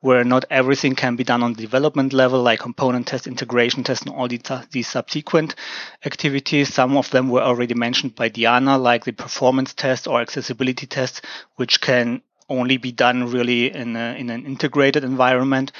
where 0.00 0.24
not 0.24 0.44
everything 0.50 0.94
can 0.94 1.16
be 1.16 1.24
done 1.24 1.42
on 1.42 1.54
the 1.54 1.62
development 1.62 2.12
level 2.12 2.42
like 2.42 2.60
component 2.60 3.06
test 3.06 3.26
integration 3.26 3.84
test 3.84 4.06
and 4.06 4.14
all 4.14 4.28
these, 4.28 4.88
subsequent 4.88 5.54
activities. 6.04 6.72
Some 6.72 6.96
of 6.96 7.10
them 7.10 7.28
were 7.28 7.42
already 7.42 7.74
mentioned 7.74 8.14
by 8.14 8.28
diana 8.28 8.78
like 8.78 9.04
the 9.04 9.12
performance 9.12 9.74
test 9.74 10.06
or 10.08 10.20
accessibility 10.20 10.86
test 10.86 11.24
which 11.56 11.80
can 11.80 12.22
only 12.48 12.78
be 12.78 12.92
done 12.92 13.30
really 13.30 13.74
in, 13.74 13.94
a, 13.96 14.14
in 14.18 14.30
an 14.30 14.46
integrated 14.46 15.04
environment 15.04 15.72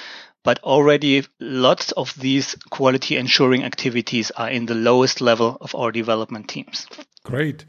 but 0.49 0.65
already 0.65 1.27
lots 1.41 1.93
of 1.93 2.15
these 2.19 2.55
quality 2.71 3.19
ensuring 3.19 3.65
activities 3.65 4.31
are 4.31 4.49
in 4.49 4.65
the 4.65 4.75
lowest 4.75 5.21
level 5.21 5.59
of 5.61 5.75
our 5.75 5.93
development 5.93 6.49
teams. 6.49 6.87
Great. 7.23 7.67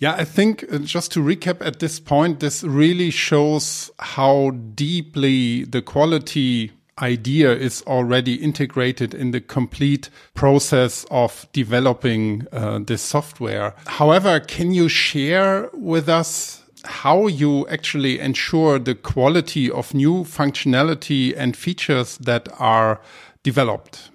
Yeah, 0.00 0.12
I 0.12 0.26
think 0.26 0.70
uh, 0.70 0.80
just 0.80 1.12
to 1.12 1.20
recap 1.20 1.64
at 1.66 1.78
this 1.78 1.98
point, 1.98 2.40
this 2.40 2.62
really 2.62 3.08
shows 3.08 3.90
how 3.98 4.50
deeply 4.74 5.64
the 5.64 5.80
quality 5.80 6.72
idea 6.98 7.52
is 7.52 7.82
already 7.86 8.34
integrated 8.34 9.14
in 9.14 9.30
the 9.30 9.40
complete 9.40 10.10
process 10.34 11.06
of 11.10 11.48
developing 11.54 12.46
uh, 12.52 12.80
this 12.80 13.00
software. 13.00 13.74
However, 13.86 14.40
can 14.40 14.72
you 14.72 14.90
share 14.90 15.70
with 15.72 16.10
us 16.10 16.59
how 16.84 17.26
you 17.26 17.66
actually 17.68 18.18
ensure 18.18 18.78
the 18.78 18.94
quality 18.94 19.70
of 19.70 19.94
new 19.94 20.24
functionality 20.24 21.34
and 21.36 21.56
features 21.56 22.18
that 22.18 22.48
are 22.58 23.00
developed? 23.42 24.10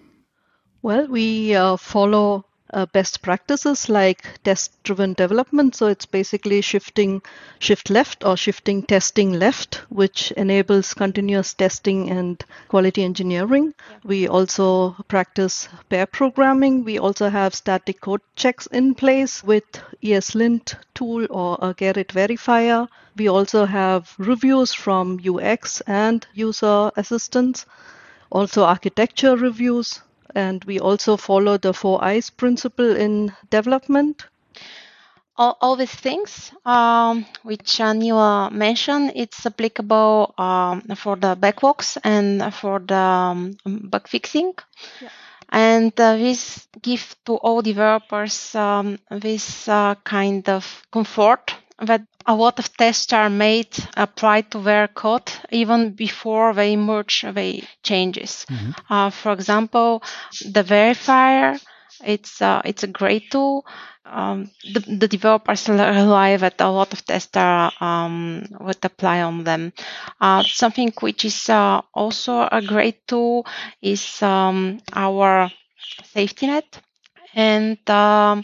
Well, 0.82 1.08
we 1.08 1.56
uh, 1.56 1.78
follow 1.78 2.45
uh, 2.74 2.86
best 2.88 3.22
practices 3.22 3.90
like 3.90 4.26
test 4.44 4.72
driven 4.84 5.14
development. 5.14 5.76
So 5.76 5.88
it's 5.88 6.06
basically 6.06 6.62
shifting 6.62 7.22
shift 7.60 7.90
left 7.90 8.26
or 8.26 8.36
shifting 8.38 8.84
testing 8.84 9.34
left, 9.34 9.82
which 9.90 10.32
enables 10.32 10.94
continuous 10.94 11.54
testing 11.54 12.10
and 12.10 12.44
quality 12.68 13.04
engineering. 13.04 13.74
Yeah. 13.90 13.98
We 14.04 14.28
also 14.28 14.96
practice 15.08 15.68
pair 15.90 16.06
programming. 16.06 16.84
We 16.84 16.98
also 16.98 17.30
have 17.30 17.56
static 17.56 18.02
code 18.02 18.22
checks 18.36 18.68
in 18.68 18.96
place 18.96 19.44
with 19.44 19.66
ESLint 20.04 20.76
tool 20.94 21.28
or 21.30 21.58
a 21.62 21.74
Gerrit 21.74 22.08
verifier. 22.08 22.88
We 23.16 23.30
also 23.30 23.66
have 23.66 24.14
reviews 24.18 24.74
from 24.74 25.20
UX 25.26 25.82
and 25.82 26.26
user 26.34 26.92
assistance 26.96 27.66
also 28.32 28.64
architecture 28.64 29.38
reviews 29.38 30.02
and 30.36 30.64
we 30.66 30.80
also 30.80 31.18
follow 31.18 31.58
the 31.58 31.74
four 31.74 32.04
eyes 32.04 32.30
principle 32.30 32.96
in 32.96 33.34
development. 33.50 34.26
All, 35.38 35.58
all 35.60 35.76
these 35.76 35.94
things 35.94 36.52
um, 36.66 37.26
which 37.44 37.80
Anila 37.80 38.52
mentioned, 38.52 39.12
it's 39.16 39.46
applicable 39.46 40.34
um, 40.38 40.82
for 40.96 41.16
the 41.18 41.36
backlogs 41.36 41.98
and 42.04 42.54
for 42.54 42.80
the 42.80 42.96
um, 42.96 43.58
bug 43.66 44.08
fixing. 44.08 44.54
Yeah. 45.02 45.10
And 45.50 46.00
uh, 46.00 46.16
this 46.18 46.68
gives 46.82 47.16
to 47.26 47.36
all 47.36 47.62
developers 47.62 48.56
um, 48.56 48.98
this 49.12 49.68
uh, 49.68 49.96
kind 50.04 50.48
of 50.50 50.84
comfort 50.92 51.54
that 51.80 52.02
a 52.26 52.36
lot 52.36 52.60
of 52.60 52.76
tests 52.78 53.12
are 53.14 53.30
made 53.30 53.68
applied 53.98 54.50
to 54.52 54.60
their 54.60 54.88
code 54.88 55.32
even 55.52 55.92
before 55.92 56.54
they 56.54 56.76
merge 56.76 57.22
the 57.22 57.64
changes. 57.84 58.46
Mm-hmm. 58.50 58.72
Uh, 58.90 59.10
for 59.10 59.34
example, 59.34 60.02
the 60.42 60.64
verifier, 60.64 61.60
it's 62.04 62.42
uh, 62.42 62.62
it's 62.66 62.84
a 62.84 62.88
great 62.88 63.32
tool. 63.32 63.66
Um, 64.06 64.52
the, 64.72 64.82
the, 64.82 65.08
developers 65.08 65.68
rely 65.68 66.38
that 66.38 66.62
a 66.62 66.70
lot 66.70 66.94
of 66.94 67.04
tests 67.04 67.36
are, 67.36 67.72
um, 67.82 68.46
would 68.60 68.78
apply 68.84 69.24
on 69.24 69.44
them. 69.44 69.74
Uh, 70.22 70.44
something 70.44 70.94
which 71.00 71.26
is 71.26 71.50
uh, 71.50 71.82
also 71.92 72.48
a 72.52 72.62
great 72.62 73.08
tool 73.08 73.48
is 73.82 74.22
um, 74.22 74.80
our 74.94 75.50
safety 76.04 76.46
net. 76.46 76.80
And 77.34 77.78
um, 77.90 78.44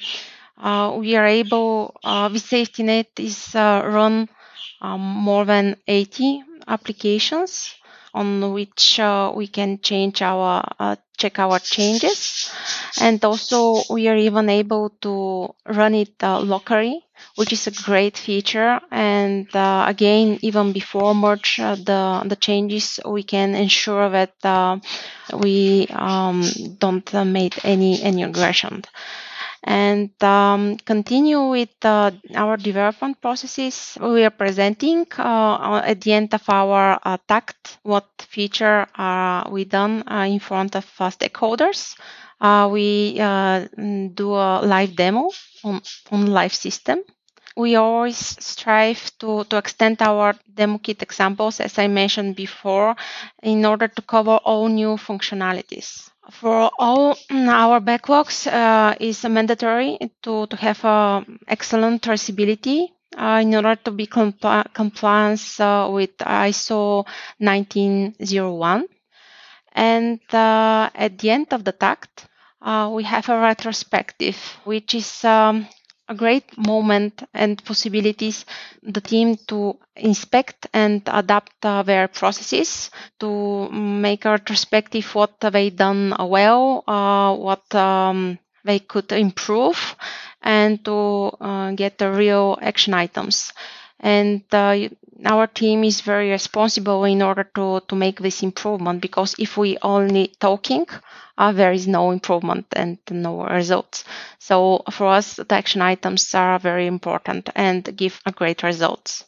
we 1.00 1.16
are 1.16 1.26
able, 1.28 1.96
uh, 2.04 2.30
with 2.32 2.42
safety 2.44 2.84
net 2.84 3.08
is 3.18 3.56
uh, 3.56 3.82
run 3.86 4.30
um, 4.82 5.02
more 5.02 5.46
than 5.46 5.76
80 5.88 6.44
applications 6.68 7.74
on 8.14 8.54
which 8.54 9.00
uh, 9.00 9.32
we 9.36 9.48
can 9.48 9.80
change 9.82 10.22
our 10.22 10.64
uh, 10.80 10.96
check 11.18 11.40
our 11.40 11.60
changes. 11.60 12.52
And 13.00 13.24
also 13.24 13.82
we 13.90 14.08
are 14.08 14.18
even 14.18 14.50
able 14.50 14.90
to 15.02 15.54
run 15.66 15.96
it 15.96 16.14
uh, 16.24 16.40
locally 16.40 17.02
which 17.36 17.54
is 17.54 17.68
a 17.68 17.72
great 17.72 18.18
feature. 18.18 18.80
And 18.92 19.48
again 19.54 20.40
even 20.42 20.74
before 20.74 21.14
merge 21.16 21.58
the 21.58 22.24
the 22.26 22.36
changes 22.36 23.00
we 23.06 23.24
can 23.24 23.56
ensure 23.56 24.10
that 24.10 24.82
we 25.34 25.88
um, 25.92 26.44
don't 26.80 27.14
make 27.26 27.64
any 27.66 28.02
any 28.02 28.26
regression 28.26 28.84
and 29.64 30.10
um, 30.24 30.78
continue 30.78 31.42
with 31.50 31.70
uh, 31.84 32.12
our 32.36 32.58
development 32.58 33.22
processes. 33.22 33.98
We 34.02 34.24
are 34.24 34.30
presenting 34.32 35.06
uh, 35.18 35.82
at 35.86 36.02
the 36.02 36.14
end 36.14 36.34
of 36.34 36.44
our 36.50 37.00
uh, 37.04 37.18
TACT 37.28 37.78
what 37.84 38.08
feature 38.30 38.88
are 38.96 39.50
we 39.52 39.66
done 39.66 40.04
uh, 40.10 40.26
in 40.30 40.40
front 40.40 40.76
of 40.76 40.86
uh, 41.00 41.10
stakeholders. 41.10 41.96
Uh, 42.40 42.70
we 42.72 43.14
do 43.16 44.34
a 44.34 44.62
live 44.66 44.96
demo 44.96 45.30
on, 45.64 45.82
on 46.12 46.26
live 46.28 46.54
system. 46.54 47.00
We 47.56 47.76
always 47.76 48.18
strive 48.18 49.12
to, 49.20 49.44
to 49.46 49.58
extend 49.58 50.02
our 50.02 50.36
demo 50.54 50.78
kit 50.80 51.02
examples, 51.04 51.60
as 51.60 51.78
I 51.78 51.88
mentioned 51.88 52.36
before, 52.36 52.96
in 53.44 53.66
order 53.66 53.88
to 53.90 54.02
cover 54.04 54.38
all 54.38 54.68
new 54.70 54.96
functionalities 54.98 56.11
for 56.30 56.70
all 56.78 57.18
our 57.32 57.80
backlogs 57.82 58.46
uh, 58.48 58.96
is 59.00 59.24
mandatory 59.26 59.98
to, 60.22 60.46
to 60.48 60.56
have 60.56 60.84
uh, 60.86 61.22
excellent 61.48 62.02
traceability 62.04 62.90
uh, 63.18 63.40
in 63.42 63.54
order 63.56 63.76
to 63.76 63.92
be 63.92 64.06
compl- 64.08 64.72
compliance 64.74 65.60
uh, 65.60 65.90
with 65.92 66.16
ISO 66.20 67.06
1901. 67.40 68.86
And 69.74 70.20
uh, 70.34 70.90
at 70.94 71.18
the 71.18 71.32
end 71.32 71.48
of 71.54 71.64
the 71.64 71.72
TACT, 71.72 72.28
uh, 72.62 72.92
we 72.94 73.04
have 73.04 73.28
a 73.30 73.40
retrospective, 73.40 74.38
which 74.66 74.94
is 74.96 75.26
um, 75.26 75.68
a 76.12 76.16
great 76.16 76.58
moment 76.58 77.24
and 77.34 77.64
possibilities 77.64 78.46
the 78.84 79.02
team 79.02 79.38
to 79.48 79.78
inspect 79.96 80.68
and 80.74 81.02
adapt 81.08 81.54
uh, 81.66 81.84
their 81.84 82.08
processes 82.08 82.92
to 83.20 83.70
make 83.72 84.26
a 84.26 84.32
retrospective 84.32 85.06
what 85.16 85.40
they 85.40 85.70
done 85.70 86.14
well, 86.20 86.84
uh, 86.88 87.34
what 87.36 87.64
um, 87.76 88.38
they 88.66 88.80
could 88.80 89.12
improve, 89.12 89.96
and 90.42 90.84
to 90.86 91.32
uh, 91.42 91.72
get 91.72 91.98
the 91.98 92.12
real 92.12 92.58
action 92.62 92.94
items. 92.94 93.54
And 94.02 94.44
uh, 94.52 94.90
our 95.26 95.48
team 95.48 95.84
is 95.86 96.02
very 96.02 96.30
responsible 96.32 97.06
in 97.06 97.22
order 97.22 97.44
to, 97.56 97.82
to 97.88 97.96
make 97.96 98.20
this 98.20 98.44
improvement 98.44 99.02
because 99.02 99.36
if 99.40 99.56
we 99.58 99.78
only 99.82 100.34
talking, 100.40 100.86
uh, 101.38 101.52
there 101.54 101.72
is 101.72 101.88
no 101.88 102.12
improvement 102.12 102.66
and 102.74 102.98
no 103.10 103.46
results. 103.46 104.04
So 104.40 104.84
for 104.92 105.08
us, 105.08 105.36
the 105.36 105.56
action 105.56 105.82
items 105.82 106.34
are 106.36 106.60
very 106.60 106.88
important 106.88 107.50
and 107.56 107.96
give 107.96 108.20
a 108.26 108.32
great 108.32 108.64
results. 108.64 109.24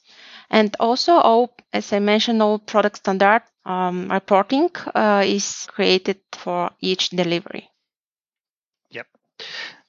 And 0.50 0.75
also, 0.80 1.13
all, 1.13 1.56
as 1.74 1.94
I 1.94 2.00
mentioned, 2.00 2.42
all 2.42 2.60
product 2.60 2.98
standard 2.98 3.44
um, 3.65 4.10
reporting 4.12 4.70
uh, 4.96 5.24
is 5.25 5.68
created 5.70 6.20
for 6.34 6.72
each 6.82 7.10
delivery. 7.10 7.70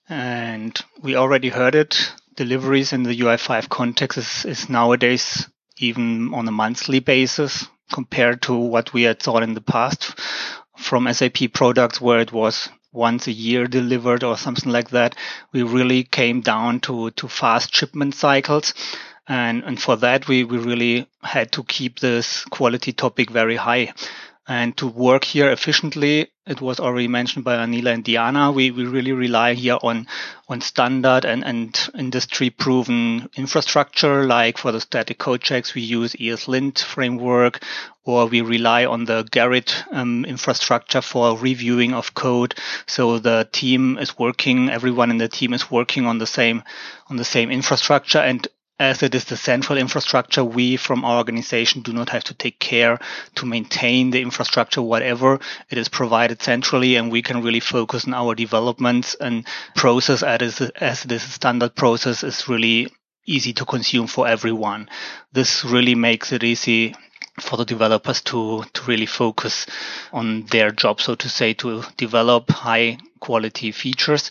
And 0.09 0.79
we 1.03 1.17
already 1.17 1.49
heard 1.49 1.75
it. 1.75 2.13
Deliveries 2.37 2.93
in 2.93 3.05
the 3.05 3.19
UI5 3.19 3.69
context 3.69 4.19
is, 4.19 4.45
is 4.45 4.69
nowadays 4.69 5.49
even 5.79 6.33
on 6.35 6.47
a 6.47 6.53
monthly 6.53 7.01
basis 7.01 7.67
compared 7.93 8.43
to 8.43 8.55
what 8.55 8.93
we 8.93 9.03
had 9.03 9.21
thought 9.21 9.43
in 9.43 9.55
the 9.55 9.61
past 9.61 10.19
from 10.77 11.13
SAP 11.13 11.53
products 11.53 12.01
where 12.01 12.21
it 12.21 12.33
was 12.33 12.69
once 12.93 13.27
a 13.27 13.33
year 13.33 13.67
delivered 13.67 14.23
or 14.23 14.37
something 14.37 14.71
like 14.73 14.91
that. 14.91 15.17
We 15.53 15.63
really 15.63 16.05
came 16.05 16.41
down 16.41 16.81
to, 16.81 17.11
to 17.13 17.29
fast 17.29 17.75
shipment 17.75 18.15
cycles. 18.15 18.75
And, 19.27 19.65
and 19.65 19.81
for 19.81 19.97
that, 19.97 20.29
we, 20.29 20.45
we 20.45 20.59
really 20.59 21.09
had 21.23 21.53
to 21.53 21.65
keep 21.65 21.99
this 21.99 22.45
quality 22.47 22.93
topic 22.93 23.31
very 23.31 23.57
high. 23.57 23.95
And 24.47 24.77
to 24.77 24.87
work 24.87 25.25
here 25.25 25.51
efficiently, 25.51 26.31
it 26.47 26.61
was 26.61 26.79
already 26.79 27.09
mentioned 27.09 27.45
by 27.45 27.57
Anila 27.57 27.95
and 27.95 28.05
Diana. 28.05 28.53
We, 28.53 28.71
we 28.71 28.85
really 28.85 29.13
rely 29.13 29.55
here 29.55 29.79
on, 29.83 30.07
on 30.49 30.61
standard 30.61 31.25
and, 31.25 31.43
and 31.43 31.89
industry 31.99 32.51
proven 32.51 33.31
infrastructure. 33.35 34.25
Like 34.25 34.59
for 34.59 34.71
the 34.71 34.81
static 34.81 35.19
code 35.19 35.41
checks, 35.41 35.75
we 35.75 35.81
use 35.81 36.13
ESLint 36.15 36.83
framework, 36.83 37.63
or 38.05 38.27
we 38.27 38.43
rely 38.43 38.85
on 38.85 39.07
the 39.07 39.25
Gerrit 39.25 39.85
um, 39.91 40.27
infrastructure 40.27 41.01
for 41.01 41.39
reviewing 41.39 41.95
of 41.95 42.13
code. 42.13 42.55
So 42.87 43.19
the 43.19 43.49
team 43.51 43.97
is 43.97 44.19
working, 44.19 44.69
everyone 44.69 45.11
in 45.11 45.19
the 45.19 45.29
team 45.29 45.55
is 45.55 45.71
working 45.71 46.05
on 46.05 46.19
the 46.19 46.27
same, 46.27 46.63
on 47.09 47.17
the 47.17 47.25
same 47.25 47.51
infrastructure. 47.51 48.19
And 48.19 48.47
as 48.79 49.03
it 49.03 49.15
is 49.15 49.25
the 49.27 49.37
central 49.37 49.79
infrastructure, 49.79 50.45
we 50.45 50.77
from 50.77 51.05
our 51.05 51.19
organization 51.19 51.83
do 51.83 51.93
not 51.93 52.09
have 52.09 52.25
to 52.25 52.35
take 52.35 52.59
care 52.59 52.99
to 53.37 53.47
maintain 53.47 54.11
the 54.11 54.21
infrastructure, 54.21 54.83
whatever 54.83 55.39
it 55.71 55.79
is 55.79 55.89
provided 55.89 56.43
centrally, 56.43 56.97
and 56.97 57.13
we 57.13 57.23
can 57.23 57.43
really 57.43 57.61
focus 57.61 58.07
on 58.07 58.15
our 58.15 58.35
developments 58.35 59.15
and 59.15 59.47
process 59.77 60.23
as, 60.23 60.61
as 60.61 61.03
this 61.05 61.23
standard 61.23 61.75
process 61.77 62.25
is 62.25 62.49
really 62.49 62.89
easy 63.27 63.53
to 63.53 63.65
consume 63.65 64.07
for 64.07 64.27
everyone. 64.27 64.89
This 65.33 65.65
really 65.65 65.95
makes 65.95 66.33
it 66.33 66.43
easy 66.43 66.95
for 67.41 67.57
the 67.57 67.65
developers 67.65 68.21
to, 68.23 68.65
to 68.73 68.83
really 68.85 69.07
focus 69.07 69.67
on 70.13 70.47
their 70.47 70.71
job, 70.71 71.01
so 71.01 71.15
to 71.15 71.29
say, 71.29 71.55
to 71.55 71.83
develop 71.97 72.51
high 72.51 72.99
quality 73.21 73.73
features. 73.73 74.31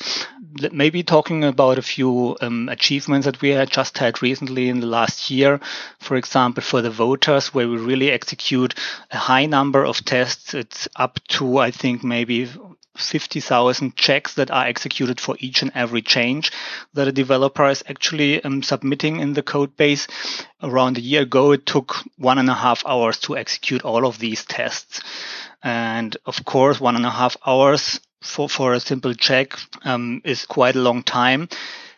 Maybe 0.72 1.04
talking 1.04 1.44
about 1.44 1.78
a 1.78 1.82
few 1.82 2.38
um, 2.42 2.70
achievements 2.70 3.26
that 3.26 3.42
we 3.42 3.50
had 3.50 3.72
just 3.72 3.98
had 3.98 4.22
recently 4.22 4.70
in 4.70 4.82
the 4.82 4.88
last 4.88 5.32
year. 5.32 5.60
For 6.00 6.16
example, 6.16 6.62
for 6.62 6.82
the 6.82 6.92
voters, 6.92 7.54
where 7.54 7.68
we 7.68 7.78
really 7.78 8.12
execute 8.12 8.76
a 9.12 9.18
high 9.18 9.48
number 9.48 9.84
of 9.84 10.06
tests. 10.06 10.54
It's 10.54 10.88
up 10.96 11.20
to, 11.30 11.58
I 11.58 11.72
think, 11.72 12.04
maybe 12.04 12.50
50,000 12.96 13.96
checks 13.96 14.36
that 14.36 14.52
are 14.52 14.66
executed 14.66 15.20
for 15.20 15.36
each 15.40 15.64
and 15.64 15.72
every 15.74 16.02
change 16.02 16.52
that 16.94 17.08
a 17.08 17.12
developer 17.12 17.68
is 17.68 17.84
actually 17.88 18.44
um, 18.44 18.62
submitting 18.62 19.20
in 19.20 19.34
the 19.34 19.42
code 19.42 19.76
base. 19.76 20.08
Around 20.62 20.98
a 20.98 21.02
year 21.02 21.24
ago, 21.24 21.52
it 21.52 21.66
took 21.66 21.96
one 22.18 22.38
and 22.38 22.50
a 22.50 22.54
half 22.54 22.86
hours 22.86 23.18
to 23.22 23.36
execute 23.36 23.84
all 23.84 24.06
of 24.06 24.20
these 24.20 24.46
tests. 24.46 25.02
And 25.64 26.16
of 26.26 26.46
course, 26.46 26.80
one 26.80 26.96
and 26.96 27.06
a 27.06 27.10
half 27.10 27.36
hours 27.46 28.00
for, 28.24 28.50
for 28.50 28.74
a 28.74 28.80
simple 28.80 29.14
check 29.14 29.54
um, 29.84 30.22
is 30.24 30.46
quite 30.46 30.76
a 30.76 30.82
long 30.82 31.04
time. 31.04 31.50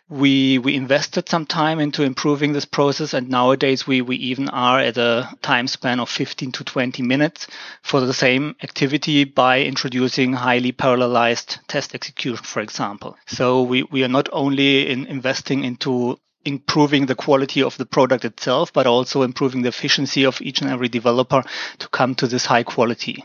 We 0.08 0.58
we 0.58 0.76
invested 0.76 1.28
some 1.28 1.46
time 1.46 1.80
into 1.80 2.04
improving 2.04 2.52
this 2.52 2.64
process 2.64 3.12
and 3.12 3.28
nowadays 3.28 3.88
we 3.88 4.02
we 4.02 4.14
even 4.16 4.48
are 4.50 4.78
at 4.78 4.96
a 4.98 5.28
time 5.42 5.66
span 5.66 5.98
of 5.98 6.08
15 6.08 6.52
to 6.52 6.64
20 6.64 7.02
minutes 7.02 7.48
for 7.82 8.00
the 8.00 8.14
same 8.14 8.54
activity 8.62 9.24
by 9.24 9.62
introducing 9.62 10.32
highly 10.32 10.70
parallelized 10.70 11.58
test 11.66 11.92
execution 11.92 12.44
for 12.44 12.60
example. 12.60 13.16
So 13.26 13.62
we 13.62 13.82
we 13.82 14.04
are 14.04 14.14
not 14.18 14.28
only 14.32 14.88
in 14.88 15.06
investing 15.06 15.64
into 15.64 16.20
improving 16.44 17.06
the 17.06 17.16
quality 17.16 17.60
of 17.64 17.76
the 17.76 17.86
product 17.86 18.24
itself 18.24 18.72
but 18.72 18.86
also 18.86 19.22
improving 19.22 19.62
the 19.62 19.70
efficiency 19.70 20.22
of 20.22 20.40
each 20.40 20.60
and 20.60 20.70
every 20.70 20.88
developer 20.88 21.42
to 21.80 21.88
come 21.88 22.14
to 22.14 22.28
this 22.28 22.46
high 22.46 22.62
quality. 22.62 23.24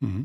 Mm-hmm. 0.00 0.22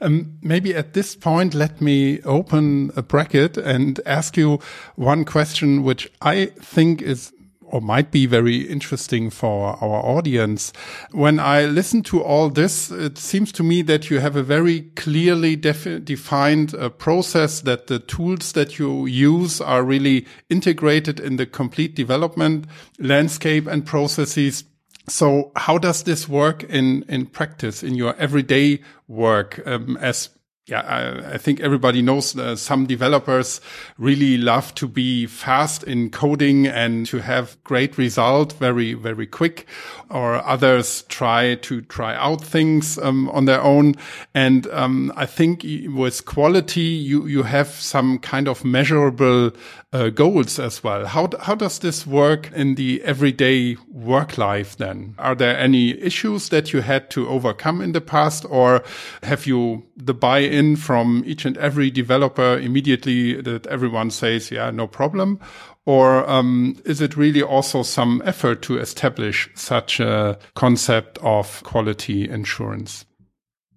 Um, 0.00 0.38
maybe 0.42 0.74
at 0.74 0.94
this 0.94 1.16
point, 1.16 1.54
let 1.54 1.80
me 1.80 2.20
open 2.22 2.90
a 2.96 3.02
bracket 3.02 3.56
and 3.56 4.00
ask 4.06 4.36
you 4.36 4.60
one 4.96 5.24
question, 5.24 5.82
which 5.82 6.10
I 6.20 6.46
think 6.46 7.02
is 7.02 7.32
or 7.74 7.80
might 7.80 8.12
be 8.12 8.24
very 8.24 8.58
interesting 8.58 9.30
for 9.30 9.76
our 9.82 10.00
audience. 10.04 10.72
When 11.10 11.40
I 11.40 11.64
listen 11.64 12.02
to 12.04 12.22
all 12.22 12.48
this, 12.48 12.90
it 12.92 13.18
seems 13.18 13.50
to 13.52 13.64
me 13.64 13.82
that 13.82 14.10
you 14.10 14.20
have 14.20 14.36
a 14.36 14.44
very 14.44 14.82
clearly 14.94 15.56
defined 15.56 16.74
uh, 16.74 16.90
process 16.90 17.60
that 17.62 17.88
the 17.88 17.98
tools 17.98 18.52
that 18.52 18.78
you 18.78 19.06
use 19.06 19.60
are 19.60 19.82
really 19.82 20.24
integrated 20.48 21.18
in 21.18 21.34
the 21.34 21.46
complete 21.46 21.96
development 21.96 22.66
landscape 23.00 23.66
and 23.66 23.84
processes 23.84 24.62
so 25.08 25.52
how 25.56 25.78
does 25.78 26.02
this 26.04 26.28
work 26.28 26.64
in, 26.64 27.04
in 27.08 27.26
practice 27.26 27.82
in 27.82 27.94
your 27.94 28.14
everyday 28.16 28.80
work 29.06 29.60
um, 29.66 29.96
as 29.98 30.30
yeah, 30.66 30.80
I, 30.80 31.34
I, 31.34 31.38
think 31.38 31.60
everybody 31.60 32.00
knows 32.00 32.34
uh, 32.38 32.56
some 32.56 32.86
developers 32.86 33.60
really 33.98 34.38
love 34.38 34.74
to 34.76 34.88
be 34.88 35.26
fast 35.26 35.82
in 35.82 36.08
coding 36.08 36.66
and 36.66 37.04
to 37.08 37.18
have 37.18 37.62
great 37.64 37.98
result 37.98 38.54
very, 38.54 38.94
very 38.94 39.26
quick. 39.26 39.66
Or 40.08 40.36
others 40.36 41.02
try 41.10 41.56
to 41.56 41.82
try 41.82 42.14
out 42.14 42.42
things 42.42 42.96
um, 42.96 43.28
on 43.28 43.44
their 43.44 43.60
own. 43.60 43.96
And 44.32 44.66
um, 44.68 45.12
I 45.16 45.26
think 45.26 45.66
with 45.88 46.24
quality, 46.24 46.80
you 46.80 47.26
you 47.26 47.42
have 47.42 47.68
some 47.68 48.18
kind 48.18 48.48
of 48.48 48.64
measurable 48.64 49.50
uh, 49.94 50.08
goals 50.10 50.58
as 50.58 50.82
well. 50.82 51.06
How 51.06 51.28
how 51.40 51.54
does 51.54 51.78
this 51.78 52.06
work 52.06 52.50
in 52.52 52.74
the 52.74 53.00
everyday 53.02 53.76
work 53.88 54.36
life? 54.36 54.76
Then 54.76 55.14
are 55.18 55.36
there 55.36 55.56
any 55.56 55.98
issues 56.02 56.48
that 56.48 56.72
you 56.72 56.82
had 56.82 57.10
to 57.10 57.28
overcome 57.28 57.80
in 57.80 57.92
the 57.92 58.00
past, 58.00 58.44
or 58.50 58.82
have 59.22 59.46
you 59.46 59.84
the 59.96 60.12
buy 60.12 60.40
in 60.40 60.76
from 60.76 61.22
each 61.24 61.44
and 61.44 61.56
every 61.58 61.90
developer 61.90 62.58
immediately 62.58 63.40
that 63.40 63.66
everyone 63.68 64.10
says, 64.10 64.50
yeah, 64.50 64.70
no 64.72 64.88
problem? 64.88 65.38
Or 65.86 66.28
um, 66.28 66.76
is 66.84 67.00
it 67.00 67.16
really 67.16 67.42
also 67.42 67.82
some 67.82 68.22
effort 68.24 68.62
to 68.62 68.78
establish 68.78 69.50
such 69.54 70.00
a 70.00 70.38
concept 70.54 71.18
of 71.18 71.62
quality 71.62 72.28
insurance? 72.28 73.04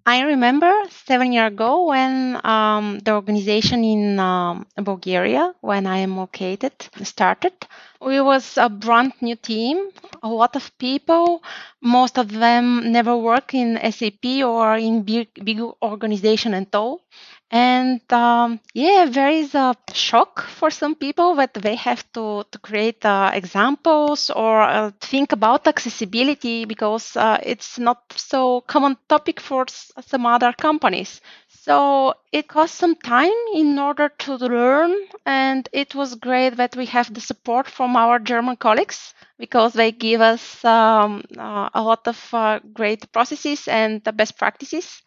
I 0.08 0.22
remember 0.22 0.72
seven 0.90 1.32
years 1.34 1.50
ago 1.52 1.86
when 1.88 2.40
um, 2.44 2.98
the 3.00 3.12
organization 3.14 3.84
in 3.84 4.20
um, 4.20 4.66
Bulgaria, 4.78 5.54
when 5.62 5.86
I 5.86 5.98
am 6.00 6.18
located, 6.18 6.74
started. 7.04 7.54
We 8.02 8.20
was 8.22 8.58
a 8.58 8.70
brand 8.70 9.14
new 9.22 9.36
team, 9.36 9.90
a 10.24 10.30
lot 10.30 10.56
of 10.56 10.76
people. 10.80 11.44
Most 11.82 12.18
of 12.18 12.32
them 12.32 12.92
never 12.92 13.16
work 13.18 13.54
in 13.54 13.78
SAP 13.92 14.26
or 14.44 14.78
in 14.78 15.04
big, 15.04 15.28
big 15.44 15.60
organization 15.84 16.54
at 16.56 16.74
all. 16.74 17.02
And 17.52 18.02
um, 18.14 18.60
yeah, 18.74 19.06
there 19.10 19.30
is 19.30 19.54
a 19.56 19.76
shock 19.94 20.42
for 20.44 20.70
some 20.70 20.96
people 20.96 21.36
that 21.36 21.54
they 21.54 21.76
have 21.76 22.10
to, 22.14 22.44
to 22.52 22.60
create 22.60 23.06
uh, 23.06 23.32
examples 23.34 24.30
or 24.30 24.62
uh, 24.62 24.92
think 25.02 25.32
about 25.34 25.68
accessibility 25.68 26.66
because 26.66 27.16
uh, 27.18 27.40
it's 27.44 27.78
not 27.80 28.02
so 28.16 28.62
common 28.62 28.98
topic 29.10 29.40
for 29.42 29.66
some 29.70 30.26
other 30.26 30.54
companies. 30.54 31.22
So 31.50 32.14
it 32.32 32.48
cost 32.50 32.76
some 32.76 32.96
time 32.96 33.40
in 33.54 33.78
order 33.80 34.10
to 34.10 34.36
learn, 34.36 34.94
and 35.26 35.68
it 35.74 35.94
was 35.96 36.16
great 36.16 36.56
that 36.58 36.76
we 36.78 36.86
have 36.88 37.14
the 37.14 37.22
support 37.22 37.68
from 37.68 37.96
our 37.98 38.20
German 38.20 38.56
colleagues 38.58 39.14
because 39.38 39.74
they 39.74 39.92
give 39.92 40.22
us 40.22 40.64
um, 40.66 41.24
uh, 41.38 41.70
a 41.74 41.82
lot 41.82 42.08
of 42.08 42.34
uh, 42.34 42.60
great 42.74 43.12
processes 43.12 43.68
and 43.68 44.04
the 44.06 44.12
best 44.14 44.38
practices. 44.38 45.02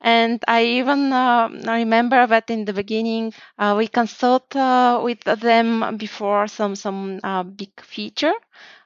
And 0.00 0.42
I 0.48 0.64
even 0.80 1.12
uh, 1.12 1.48
remember 1.66 2.26
that 2.26 2.50
in 2.50 2.64
the 2.64 2.72
beginning 2.72 3.34
uh, 3.58 3.74
we 3.76 3.88
consult 3.88 4.54
uh, 4.56 5.00
with 5.04 5.20
them 5.24 5.96
before 5.98 6.46
some 6.48 6.76
some 6.76 7.20
uh, 7.24 7.42
big 7.42 7.80
feature, 7.82 8.34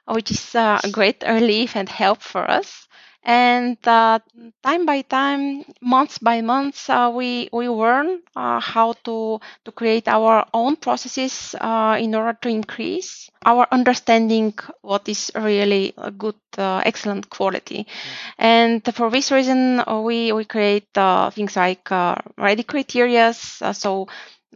which 0.07 0.31
is 0.31 0.55
uh, 0.55 0.79
a 0.83 0.89
great 0.91 1.23
relief 1.27 1.75
and 1.75 1.89
help 1.89 2.21
for 2.21 2.49
us. 2.49 2.87
And 3.23 3.77
uh, 3.87 4.19
time 4.63 4.85
by 4.85 5.01
time, 5.01 5.63
months 5.81 6.17
by 6.17 6.41
months, 6.41 6.89
we 7.13 7.49
we 7.53 7.69
learn 7.69 8.21
how 8.35 8.93
to 9.05 9.39
to 9.65 9.71
create 9.71 10.07
our 10.07 10.45
own 10.53 10.75
processes 10.75 11.53
in 11.61 12.15
order 12.15 12.37
to 12.41 12.49
increase 12.49 13.29
our 13.45 13.67
understanding 13.71 14.53
what 14.81 15.07
is 15.09 15.31
really 15.35 15.93
a 15.97 16.11
good 16.11 16.35
uh, 16.57 16.81
excellent 16.85 17.29
quality 17.29 17.85
mm-hmm. 17.85 18.43
and 18.43 18.95
for 18.95 19.09
this 19.09 19.31
reason 19.31 19.79
uh, 19.87 19.99
we 19.99 20.31
we 20.31 20.45
create 20.45 20.87
uh, 20.95 21.29
things 21.31 21.55
like 21.55 21.91
uh, 21.91 22.15
ready 22.37 22.63
criteria 22.63 23.33
uh, 23.61 23.73
so 23.73 24.07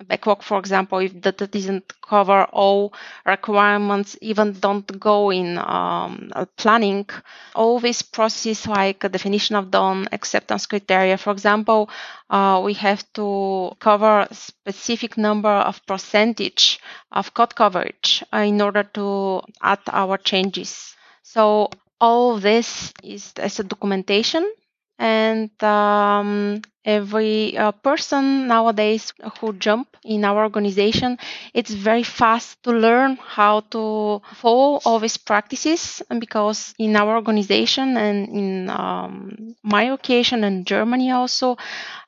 backlog, 0.08 0.44
for 0.44 0.58
example, 0.60 1.00
if 1.00 1.20
data 1.22 1.48
doesn't 1.48 1.94
cover 2.02 2.44
all 2.52 2.94
requirements, 3.26 4.18
even 4.22 4.54
don't 4.60 5.00
go 5.00 5.32
in 5.32 5.58
um, 5.58 6.32
planning, 6.58 7.08
all 7.56 7.80
these 7.80 8.02
processes 8.02 8.68
like 8.68 9.00
definition 9.12 9.56
of 9.56 9.72
done, 9.72 10.08
acceptance 10.12 10.66
criteria, 10.66 11.18
for 11.18 11.32
example, 11.32 11.90
uh, 12.30 12.62
we 12.64 12.74
have 12.74 13.04
to 13.14 13.72
cover 13.80 14.28
specific 14.32 15.18
number 15.18 15.50
of 15.50 15.86
percentage 15.86 16.80
of 17.12 17.34
code 17.34 17.56
coverage 17.56 18.24
in 18.34 18.62
order 18.62 18.84
to 18.84 19.42
add 19.62 19.80
our 19.92 20.18
changes. 20.18 20.96
So 21.24 21.70
all 22.02 22.38
this 22.38 22.94
is 23.04 23.34
as 23.38 23.60
a 23.60 23.64
documentation 23.64 24.50
and 24.98 25.52
um, 25.64 26.62
every 26.86 27.58
uh, 27.58 27.72
person 27.72 28.48
nowadays 28.48 29.12
who 29.40 29.52
jump 29.54 29.98
in 30.04 30.24
our 30.24 30.44
organization 30.44 31.18
it's 31.54 31.72
very 31.74 32.04
fast 32.04 32.62
to 32.64 32.72
learn 32.72 33.18
how 33.18 33.60
to 33.62 34.22
follow 34.36 34.80
all 34.86 35.00
these 35.00 35.18
practices 35.18 36.02
because 36.20 36.74
in 36.80 36.96
our 36.96 37.16
organization 37.16 37.98
and 37.98 38.30
in 38.30 38.70
um, 38.70 39.56
my 39.64 39.90
location 39.90 40.44
and 40.44 40.66
germany 40.68 41.12
also 41.12 41.58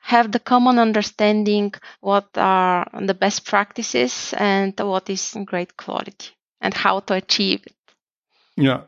have 0.02 0.32
the 0.32 0.40
common 0.40 0.80
understanding 0.80 1.74
what 2.00 2.28
are 2.36 2.88
the 3.02 3.14
best 3.14 3.46
practices 3.46 4.34
and 4.38 4.74
what 4.80 5.10
is 5.10 5.36
great 5.46 5.76
quality 5.76 6.30
and 6.62 6.74
how 6.74 7.00
to 7.02 7.14
achieve 7.14 7.62
it. 7.66 7.76
Yeah 8.56 8.82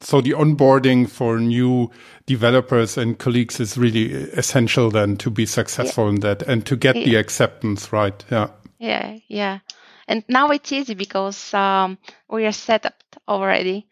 so 0.00 0.20
the 0.20 0.32
onboarding 0.32 1.08
for 1.08 1.38
new 1.38 1.90
developers 2.26 2.96
and 2.96 3.18
colleagues 3.18 3.58
is 3.60 3.76
really 3.76 4.12
essential 4.12 4.90
then 4.90 5.16
to 5.16 5.30
be 5.30 5.46
successful 5.46 6.04
yeah. 6.04 6.10
in 6.10 6.20
that 6.20 6.42
and 6.42 6.64
to 6.66 6.76
get 6.76 6.96
yeah. 6.96 7.04
the 7.04 7.16
acceptance 7.16 7.92
right? 7.92 8.24
Yeah. 8.30 8.50
Yeah 8.78 9.18
yeah. 9.28 9.58
And 10.06 10.24
now 10.28 10.48
it's 10.50 10.72
easy 10.72 10.94
because 10.94 11.52
um, 11.52 11.98
we 12.30 12.46
are 12.46 12.52
set 12.52 12.86
up 12.86 12.94
already. 13.28 13.86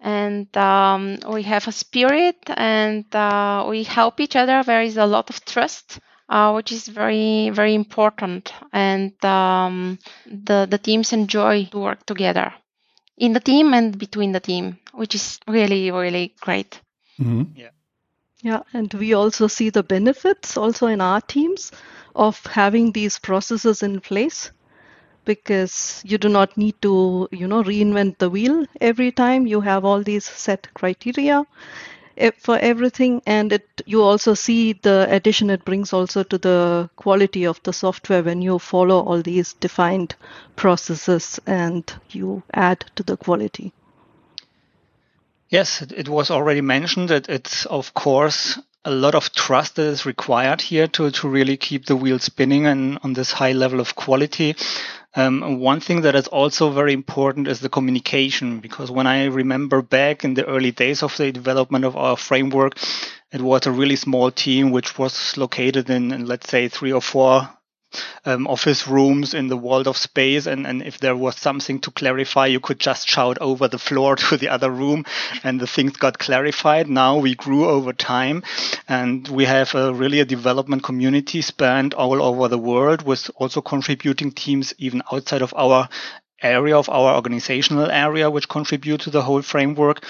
And 0.00 0.56
um, 0.56 1.18
we 1.28 1.42
have 1.42 1.68
a 1.68 1.72
spirit 1.72 2.36
and 2.48 3.04
uh, 3.14 3.66
we 3.68 3.82
help 3.82 4.20
each 4.20 4.36
other. 4.36 4.62
There 4.62 4.82
is 4.82 4.96
a 4.96 5.06
lot 5.06 5.28
of 5.28 5.44
trust 5.44 6.00
uh, 6.28 6.52
which 6.52 6.72
is 6.72 6.86
very 6.86 7.50
very 7.50 7.74
important. 7.74 8.52
And 8.72 9.12
um, 9.24 9.98
the 10.26 10.66
the 10.70 10.78
teams 10.78 11.12
enjoy 11.12 11.66
to 11.66 11.78
work 11.78 12.06
together 12.06 12.52
in 13.18 13.32
the 13.32 13.40
team 13.40 13.74
and 13.74 13.98
between 13.98 14.32
the 14.32 14.40
team, 14.40 14.78
which 14.92 15.14
is 15.14 15.38
really, 15.46 15.90
really 15.90 16.34
great. 16.40 16.80
Mm-hmm. 17.20 17.42
Yeah. 17.54 17.70
Yeah, 18.42 18.62
and 18.72 18.92
we 18.94 19.14
also 19.14 19.48
see 19.48 19.70
the 19.70 19.82
benefits 19.82 20.56
also 20.56 20.86
in 20.86 21.00
our 21.00 21.20
teams 21.20 21.72
of 22.14 22.40
having 22.46 22.92
these 22.92 23.18
processes 23.18 23.82
in 23.82 24.00
place 24.00 24.52
because 25.24 26.02
you 26.04 26.18
do 26.18 26.28
not 26.28 26.56
need 26.56 26.80
to, 26.82 27.28
you 27.32 27.48
know, 27.48 27.62
reinvent 27.64 28.18
the 28.18 28.30
wheel 28.30 28.64
every 28.80 29.10
time. 29.10 29.46
You 29.46 29.60
have 29.60 29.84
all 29.84 30.02
these 30.02 30.24
set 30.24 30.72
criteria 30.74 31.44
for 32.38 32.58
everything 32.58 33.22
and 33.26 33.52
it 33.52 33.66
you 33.86 34.02
also 34.02 34.34
see 34.34 34.72
the 34.72 35.06
addition 35.10 35.50
it 35.50 35.64
brings 35.64 35.92
also 35.92 36.22
to 36.22 36.38
the 36.38 36.90
quality 36.96 37.46
of 37.46 37.62
the 37.62 37.72
software 37.72 38.22
when 38.22 38.42
you 38.42 38.58
follow 38.58 39.00
all 39.04 39.22
these 39.22 39.52
defined 39.54 40.14
processes 40.56 41.40
and 41.46 41.92
you 42.10 42.42
add 42.54 42.84
to 42.96 43.02
the 43.02 43.16
quality. 43.16 43.72
Yes 45.48 45.82
it 45.82 46.08
was 46.08 46.30
already 46.30 46.60
mentioned 46.60 47.08
that 47.08 47.28
it's 47.28 47.66
of 47.66 47.94
course 47.94 48.58
a 48.84 48.90
lot 48.90 49.14
of 49.14 49.32
trust 49.32 49.76
that 49.76 49.86
is 49.86 50.06
required 50.06 50.60
here 50.60 50.86
to, 50.86 51.10
to 51.10 51.28
really 51.28 51.56
keep 51.56 51.86
the 51.86 51.96
wheel 51.96 52.18
spinning 52.18 52.66
and 52.66 52.98
on 53.02 53.12
this 53.12 53.32
high 53.32 53.52
level 53.52 53.80
of 53.80 53.94
quality. 53.94 54.56
Um, 55.14 55.58
one 55.58 55.80
thing 55.80 56.02
that 56.02 56.14
is 56.14 56.28
also 56.28 56.70
very 56.70 56.92
important 56.92 57.48
is 57.48 57.60
the 57.60 57.68
communication, 57.68 58.60
because 58.60 58.90
when 58.90 59.06
I 59.06 59.24
remember 59.24 59.82
back 59.82 60.24
in 60.24 60.34
the 60.34 60.46
early 60.46 60.70
days 60.70 61.02
of 61.02 61.16
the 61.16 61.32
development 61.32 61.84
of 61.84 61.96
our 61.96 62.16
framework, 62.16 62.78
it 63.32 63.40
was 63.40 63.66
a 63.66 63.72
really 63.72 63.96
small 63.96 64.30
team 64.30 64.70
which 64.70 64.98
was 64.98 65.36
located 65.36 65.90
in, 65.90 66.12
in 66.12 66.26
let's 66.26 66.48
say, 66.48 66.68
three 66.68 66.92
or 66.92 67.02
four 67.02 67.48
um, 68.24 68.46
office 68.46 68.86
rooms 68.86 69.34
in 69.34 69.48
the 69.48 69.56
world 69.56 69.86
of 69.88 69.96
space. 69.96 70.46
And, 70.46 70.66
and 70.66 70.82
if 70.82 70.98
there 70.98 71.16
was 71.16 71.36
something 71.36 71.80
to 71.80 71.90
clarify, 71.90 72.46
you 72.46 72.60
could 72.60 72.78
just 72.78 73.08
shout 73.08 73.38
over 73.40 73.68
the 73.68 73.78
floor 73.78 74.16
to 74.28 74.36
the 74.36 74.48
other 74.48 74.70
room 74.70 75.04
and 75.42 75.60
the 75.60 75.66
things 75.66 75.92
got 75.92 76.18
clarified. 76.18 76.88
Now 76.88 77.18
we 77.18 77.34
grew 77.34 77.68
over 77.68 77.92
time 77.92 78.42
and 78.88 79.26
we 79.28 79.44
have 79.44 79.74
a, 79.74 79.92
really 79.92 80.20
a 80.20 80.24
development 80.24 80.82
community 80.82 81.42
spanned 81.42 81.94
all 81.94 82.22
over 82.22 82.48
the 82.48 82.58
world 82.58 83.02
with 83.02 83.30
also 83.36 83.60
contributing 83.60 84.32
teams 84.32 84.74
even 84.78 85.02
outside 85.12 85.42
of 85.42 85.54
our 85.56 85.88
area 86.42 86.76
of 86.76 86.88
our 86.88 87.14
organizational 87.14 87.90
area 87.90 88.30
which 88.30 88.48
contribute 88.48 89.00
to 89.02 89.10
the 89.10 89.22
whole 89.22 89.42
framework. 89.42 90.04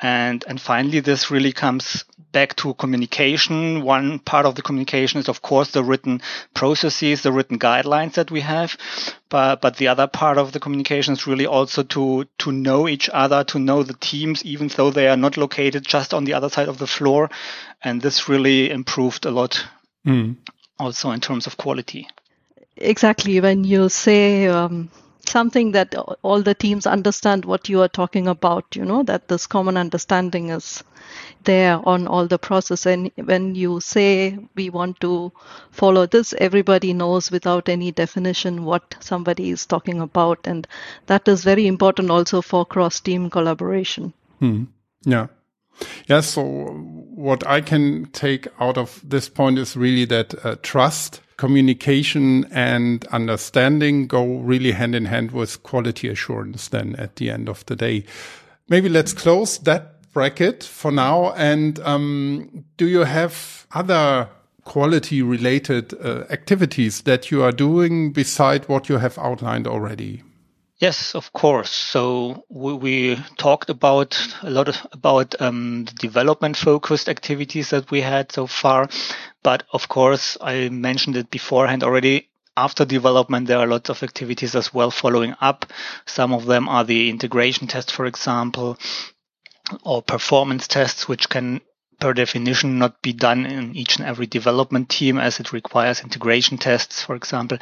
And 0.00 0.44
and 0.48 0.60
finally 0.60 1.00
this 1.00 1.30
really 1.30 1.52
comes 1.52 2.04
back 2.32 2.56
to 2.56 2.74
communication. 2.74 3.82
One 3.82 4.18
part 4.18 4.46
of 4.46 4.54
the 4.54 4.62
communication 4.62 5.20
is 5.20 5.28
of 5.28 5.42
course 5.42 5.70
the 5.70 5.84
written 5.84 6.22
processes 6.54 7.22
the 7.22 7.32
written 7.32 7.58
guidelines 7.58 8.14
that 8.14 8.30
we 8.30 8.40
have. 8.40 8.76
But 9.28 9.60
but 9.60 9.76
the 9.76 9.88
other 9.88 10.06
part 10.06 10.38
of 10.38 10.52
the 10.52 10.60
communication 10.60 11.12
is 11.12 11.26
really 11.26 11.46
also 11.46 11.82
to 11.82 12.24
to 12.38 12.52
know 12.52 12.88
each 12.88 13.10
other 13.12 13.44
to 13.44 13.58
know 13.58 13.82
the 13.82 13.94
teams 13.94 14.44
even 14.44 14.68
though 14.68 14.90
they 14.90 15.08
are 15.08 15.16
not 15.16 15.36
located 15.36 15.84
just 15.84 16.14
on 16.14 16.24
the 16.24 16.34
other 16.34 16.48
side 16.48 16.68
of 16.68 16.78
the 16.78 16.86
floor. 16.86 17.30
And 17.82 18.00
this 18.00 18.28
really 18.28 18.70
improved 18.70 19.26
a 19.26 19.30
lot 19.30 19.66
mm. 20.06 20.36
also 20.78 21.10
in 21.10 21.20
terms 21.20 21.46
of 21.46 21.56
quality. 21.56 22.08
Exactly. 22.76 23.40
When 23.40 23.64
you 23.64 23.88
say 23.88 24.48
um 24.48 24.90
something 25.28 25.72
that 25.72 25.94
all 26.22 26.42
the 26.42 26.54
teams 26.54 26.86
understand 26.86 27.44
what 27.44 27.68
you 27.68 27.80
are 27.80 27.88
talking 27.88 28.28
about 28.28 28.76
you 28.76 28.84
know 28.84 29.02
that 29.02 29.28
this 29.28 29.46
common 29.46 29.76
understanding 29.76 30.50
is 30.50 30.82
there 31.44 31.80
on 31.86 32.06
all 32.06 32.26
the 32.26 32.38
process. 32.38 32.86
And 32.86 33.10
when 33.16 33.54
you 33.54 33.80
say 33.80 34.38
we 34.54 34.70
want 34.70 35.00
to 35.00 35.32
follow 35.70 36.06
this 36.06 36.34
everybody 36.38 36.92
knows 36.92 37.30
without 37.30 37.68
any 37.68 37.92
definition 37.92 38.64
what 38.64 38.96
somebody 39.00 39.50
is 39.50 39.66
talking 39.66 40.00
about. 40.00 40.38
And 40.44 40.66
that 41.06 41.28
is 41.28 41.44
very 41.44 41.66
important 41.66 42.10
also 42.10 42.42
for 42.42 42.64
cross 42.64 43.00
team 43.00 43.30
collaboration. 43.30 44.12
Hmm. 44.40 44.64
yeah 45.04 45.26
yeah 46.06 46.20
so 46.20 46.42
what 46.42 47.46
i 47.46 47.60
can 47.60 48.06
take 48.12 48.48
out 48.60 48.76
of 48.76 49.00
this 49.04 49.28
point 49.28 49.58
is 49.58 49.76
really 49.76 50.04
that 50.04 50.34
uh, 50.44 50.56
trust 50.62 51.20
communication 51.36 52.44
and 52.52 53.06
understanding 53.06 54.06
go 54.06 54.36
really 54.38 54.72
hand 54.72 54.94
in 54.94 55.06
hand 55.06 55.32
with 55.32 55.62
quality 55.62 56.08
assurance 56.08 56.68
then 56.68 56.94
at 56.96 57.16
the 57.16 57.30
end 57.30 57.48
of 57.48 57.64
the 57.66 57.76
day. 57.76 58.04
Maybe 58.68 58.88
let's 58.88 59.12
close 59.12 59.58
that 59.58 60.10
bracket 60.12 60.62
for 60.62 60.92
now. 60.92 61.32
And 61.32 61.80
um, 61.80 62.64
do 62.76 62.86
you 62.86 63.00
have 63.00 63.66
other 63.72 64.28
quality 64.64 65.22
related 65.22 65.92
uh, 65.94 66.24
activities 66.30 67.02
that 67.02 67.30
you 67.30 67.42
are 67.42 67.52
doing 67.52 68.12
beside 68.12 68.68
what 68.68 68.88
you 68.88 68.98
have 68.98 69.18
outlined 69.18 69.66
already? 69.66 70.22
Yes, 70.78 71.14
of 71.14 71.32
course. 71.32 71.70
So 71.70 72.44
we, 72.48 72.72
we 72.74 73.16
talked 73.38 73.70
about 73.70 74.16
a 74.42 74.50
lot 74.50 74.68
of, 74.68 74.86
about 74.92 75.40
um, 75.40 75.84
development 75.84 76.56
focused 76.56 77.08
activities 77.08 77.70
that 77.70 77.90
we 77.90 78.00
had 78.00 78.32
so 78.32 78.46
far. 78.46 78.88
But 79.42 79.64
of 79.72 79.88
course, 79.88 80.36
I 80.40 80.68
mentioned 80.68 81.16
it 81.16 81.30
beforehand 81.30 81.82
already. 81.84 82.28
After 82.56 82.84
development, 82.84 83.46
there 83.48 83.58
are 83.58 83.66
lots 83.66 83.90
of 83.90 84.02
activities 84.02 84.54
as 84.54 84.72
well 84.72 84.90
following 84.90 85.34
up. 85.40 85.66
Some 86.06 86.32
of 86.32 86.46
them 86.46 86.68
are 86.68 86.84
the 86.84 87.10
integration 87.10 87.66
test, 87.66 87.90
for 87.90 88.06
example, 88.06 88.78
or 89.84 90.02
performance 90.02 90.68
tests, 90.68 91.08
which 91.08 91.28
can 91.28 91.60
per 91.98 92.12
definition 92.12 92.78
not 92.78 93.00
be 93.02 93.12
done 93.12 93.46
in 93.46 93.76
each 93.76 93.96
and 93.96 94.06
every 94.06 94.26
development 94.26 94.88
team 94.88 95.18
as 95.18 95.40
it 95.40 95.52
requires 95.52 96.00
integration 96.00 96.58
tests, 96.58 97.02
for 97.02 97.14
example. 97.16 97.58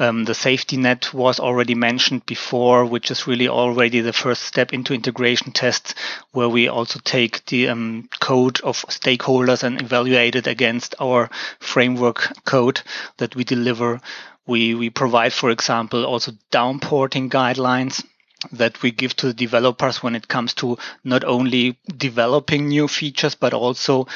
Um, 0.00 0.24
the 0.24 0.34
safety 0.34 0.76
net 0.76 1.12
was 1.12 1.40
already 1.40 1.74
mentioned 1.74 2.24
before, 2.24 2.84
which 2.84 3.10
is 3.10 3.26
really 3.26 3.48
already 3.48 4.00
the 4.00 4.12
first 4.12 4.42
step 4.42 4.72
into 4.72 4.94
integration 4.94 5.52
tests, 5.52 5.94
where 6.30 6.48
we 6.48 6.68
also 6.68 7.00
take 7.02 7.44
the 7.46 7.68
um, 7.68 8.08
code 8.20 8.60
of 8.60 8.84
stakeholders 8.86 9.64
and 9.64 9.82
evaluate 9.82 10.36
it 10.36 10.46
against 10.46 10.94
our 11.00 11.30
framework 11.58 12.32
code 12.44 12.80
that 13.16 13.34
we 13.34 13.42
deliver. 13.42 14.00
We, 14.46 14.74
we 14.74 14.90
provide, 14.90 15.32
for 15.32 15.50
example, 15.50 16.06
also 16.06 16.32
downporting 16.52 17.28
guidelines 17.28 18.04
that 18.52 18.82
we 18.82 18.90
give 18.90 19.14
to 19.16 19.26
the 19.26 19.34
developers 19.34 20.02
when 20.02 20.14
it 20.14 20.28
comes 20.28 20.54
to 20.54 20.78
not 21.04 21.24
only 21.24 21.78
developing 21.96 22.68
new 22.68 22.88
features, 22.88 23.34
but 23.34 23.52
also 23.52 24.06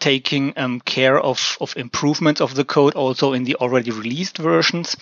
taking 0.00 0.52
um, 0.56 0.80
care 0.80 1.18
of, 1.18 1.56
of 1.60 1.76
improvements 1.76 2.40
of 2.40 2.54
the 2.54 2.64
code 2.64 2.94
also 2.94 3.32
in 3.32 3.44
the 3.44 3.56
already 3.56 3.90
released 3.90 4.38
versions 4.38 4.96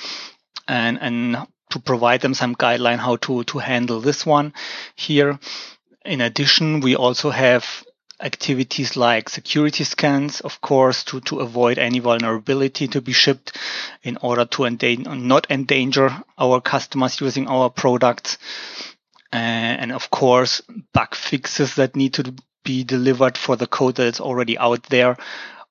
and, 0.68 0.98
and 1.00 1.36
to 1.70 1.80
provide 1.80 2.20
them 2.20 2.34
some 2.34 2.54
guideline 2.54 2.98
how 2.98 3.16
to, 3.16 3.42
to 3.44 3.58
handle 3.58 4.00
this 4.00 4.24
one 4.24 4.52
here. 4.94 5.38
In 6.04 6.20
addition, 6.20 6.80
we 6.80 6.94
also 6.96 7.30
have 7.30 7.84
activities 8.22 8.96
like 8.96 9.28
security 9.28 9.84
scans, 9.84 10.40
of 10.40 10.60
course, 10.60 11.04
to, 11.04 11.20
to 11.22 11.40
avoid 11.40 11.78
any 11.78 11.98
vulnerability 11.98 12.88
to 12.88 13.00
be 13.00 13.12
shipped 13.12 13.56
in 14.02 14.16
order 14.18 14.44
to 14.44 14.68
not 14.70 15.46
endanger 15.50 16.22
our 16.38 16.60
customers 16.60 17.20
using 17.20 17.48
our 17.48 17.68
products. 17.68 18.38
Uh, 19.32 19.36
and 19.36 19.92
of 19.92 20.10
course, 20.10 20.62
bug 20.92 21.14
fixes 21.14 21.74
that 21.76 21.96
need 21.96 22.14
to 22.14 22.34
be 22.64 22.84
delivered 22.84 23.36
for 23.36 23.56
the 23.56 23.66
code 23.66 23.96
that 23.96 24.06
is 24.06 24.20
already 24.20 24.56
out 24.58 24.82
there 24.84 25.16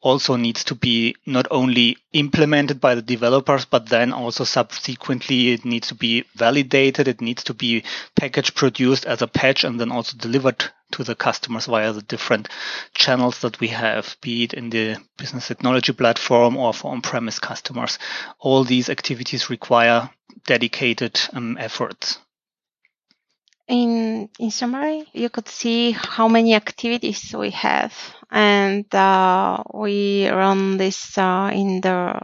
also 0.01 0.35
needs 0.35 0.63
to 0.65 0.75
be 0.75 1.15
not 1.25 1.47
only 1.51 1.97
implemented 2.11 2.81
by 2.81 2.95
the 2.95 3.01
developers, 3.01 3.65
but 3.65 3.87
then 3.89 4.11
also 4.11 4.43
subsequently 4.43 5.51
it 5.51 5.63
needs 5.63 5.89
to 5.89 5.95
be 5.95 6.25
validated. 6.35 7.07
It 7.07 7.21
needs 7.21 7.43
to 7.45 7.53
be 7.53 7.83
package 8.15 8.55
produced 8.55 9.05
as 9.05 9.21
a 9.21 9.27
patch 9.27 9.63
and 9.63 9.79
then 9.79 9.91
also 9.91 10.17
delivered 10.17 10.65
to 10.91 11.03
the 11.03 11.15
customers 11.15 11.67
via 11.67 11.93
the 11.93 12.01
different 12.01 12.49
channels 12.93 13.39
that 13.41 13.59
we 13.59 13.67
have, 13.69 14.17
be 14.21 14.43
it 14.43 14.53
in 14.53 14.69
the 14.69 14.97
business 15.17 15.47
technology 15.47 15.93
platform 15.93 16.57
or 16.57 16.73
for 16.73 16.91
on-premise 16.91 17.39
customers. 17.39 17.99
All 18.39 18.63
these 18.63 18.89
activities 18.89 19.49
require 19.49 20.09
dedicated 20.47 21.19
um, 21.33 21.57
efforts. 21.59 22.17
In, 23.67 24.29
in 24.37 24.51
summary, 24.51 25.07
you 25.13 25.29
could 25.29 25.47
see 25.47 25.91
how 25.91 26.27
many 26.27 26.55
activities 26.55 27.33
we 27.33 27.51
have 27.51 27.93
and 28.31 28.93
uh, 28.95 29.63
we 29.73 30.27
run 30.29 30.77
this 30.77 31.17
uh, 31.17 31.51
in 31.53 31.81
the 31.81 32.19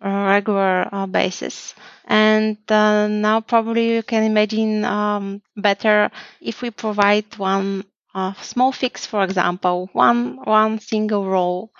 regular 0.00 0.88
uh, 0.92 1.06
basis. 1.06 1.74
And 2.06 2.58
uh, 2.70 3.06
now 3.08 3.40
probably 3.40 3.94
you 3.94 4.02
can 4.02 4.24
imagine 4.24 4.84
um, 4.84 5.42
better 5.56 6.10
if 6.40 6.62
we 6.62 6.70
provide 6.70 7.26
one 7.38 7.84
uh, 8.14 8.34
small 8.42 8.72
fix, 8.72 9.06
for 9.06 9.22
example, 9.24 9.88
one 9.92 10.36
one 10.44 10.78
single 10.80 11.26
row. 11.26 11.70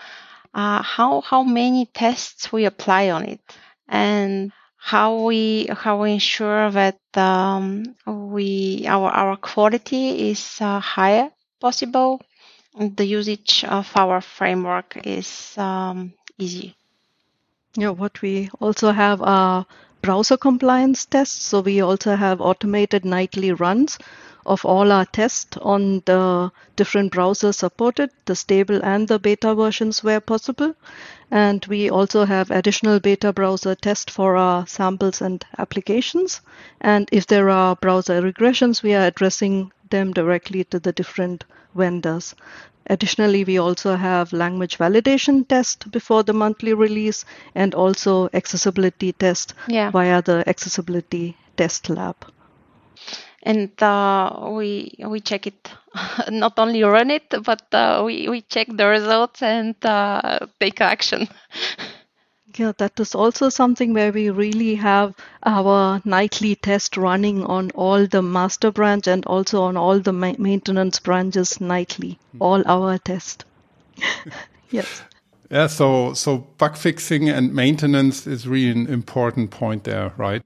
Uh, 0.55 0.83
how 0.83 1.21
how 1.23 1.42
many 1.42 1.87
tests 1.87 2.53
we 2.53 2.66
apply 2.66 3.11
on 3.11 3.25
it, 3.25 3.40
and 3.88 4.53
how 4.77 5.25
we 5.25 5.66
how 5.73 6.03
we 6.03 6.12
ensure 6.12 6.71
that 6.71 6.99
um, 7.16 7.85
we 8.07 8.85
our 8.87 9.11
our 9.11 9.37
quality 9.37 10.31
is 10.31 10.59
higher 10.59 11.31
possible 11.61 12.21
the 12.79 13.05
usage 13.07 13.65
of 13.65 13.91
our 13.97 14.21
framework 14.21 14.99
is 15.05 15.57
um, 15.59 16.13
easy. 16.39 16.77
Yeah, 17.77 17.91
what 17.91 18.23
we 18.23 18.49
also 18.61 18.93
have 18.93 19.21
are 19.21 19.67
browser 20.01 20.37
compliance 20.39 21.05
tests. 21.05 21.45
So 21.45 21.61
we 21.61 21.81
also 21.83 22.17
have 22.17 22.41
automated 22.41 23.05
nightly 23.05 23.53
runs 23.53 23.99
of 24.47 24.65
all 24.65 24.91
our 24.91 25.05
tests 25.05 25.57
on 25.59 26.03
the 26.07 26.51
different 26.77 27.13
browsers 27.13 27.57
supported, 27.57 28.11
the 28.25 28.35
stable 28.35 28.81
and 28.83 29.07
the 29.07 29.19
beta 29.19 29.55
versions 29.55 30.03
where 30.03 30.21
possible. 30.21 30.75
And 31.31 31.65
we 31.67 31.91
also 31.91 32.25
have 32.25 32.51
additional 32.51 33.01
beta 33.01 33.33
browser 33.33 33.75
tests 33.75 34.13
for 34.13 34.37
our 34.37 34.67
samples 34.67 35.21
and 35.21 35.45
applications. 35.59 36.41
And 36.81 37.09
if 37.13 37.27
there 37.27 37.51
are 37.51 37.77
browser 37.77 38.23
regressions, 38.23 38.83
we 38.83 38.95
are 38.95 39.07
addressing 39.07 39.73
them 39.92 40.12
directly 40.12 40.64
to 40.64 40.81
the 40.81 40.92
different 40.92 41.44
vendors. 41.76 42.35
Additionally, 42.88 43.44
we 43.44 43.59
also 43.59 43.94
have 43.96 44.33
language 44.33 44.78
validation 44.78 45.46
test 45.46 45.90
before 45.92 46.24
the 46.24 46.33
monthly 46.33 46.74
release 46.74 47.24
and 47.55 47.74
also 47.74 48.28
accessibility 48.33 49.12
test 49.12 49.55
yeah. 49.68 49.90
via 49.92 50.20
the 50.22 50.42
accessibility 50.48 51.37
test 51.57 51.88
lab. 51.90 52.16
And 53.44 53.70
uh, 53.83 54.50
we 54.52 54.94
we 55.07 55.20
check 55.20 55.46
it, 55.46 55.70
not 56.31 56.59
only 56.59 56.83
run 56.83 57.11
it, 57.11 57.35
but 57.44 57.62
uh, 57.72 58.02
we 58.05 58.28
we 58.28 58.42
check 58.42 58.68
the 58.70 58.87
results 58.87 59.42
and 59.42 59.74
uh, 59.85 60.46
take 60.61 60.81
action. 60.81 61.28
Yeah, 62.57 62.73
that 62.79 63.01
is 63.01 63.15
also 63.15 63.49
something 63.49 63.95
where 63.95 64.12
we 64.12 64.31
really 64.31 64.75
have 64.75 65.15
our 65.45 66.03
nightly 66.05 66.55
test 66.55 66.97
running 66.97 67.45
on 67.45 67.71
all 67.71 68.07
the 68.07 68.23
master 68.23 68.71
branch 68.71 69.07
and 69.07 69.25
also 69.27 69.62
on 69.62 69.77
all 69.77 70.01
the 70.01 70.12
ma- 70.12 70.35
maintenance 70.38 70.99
branches 70.99 71.61
nightly, 71.61 72.19
mm. 72.35 72.38
all 72.41 72.62
our 72.67 72.99
tests. 72.99 73.45
yes. 74.71 75.03
Yeah, 75.51 75.67
so 75.67 76.15
so 76.15 76.38
bug 76.38 76.77
fixing 76.77 77.29
and 77.29 77.55
maintenance 77.55 78.27
is 78.27 78.49
really 78.49 78.71
an 78.71 78.87
important 78.87 79.51
point 79.51 79.85
there, 79.85 80.12
right? 80.17 80.43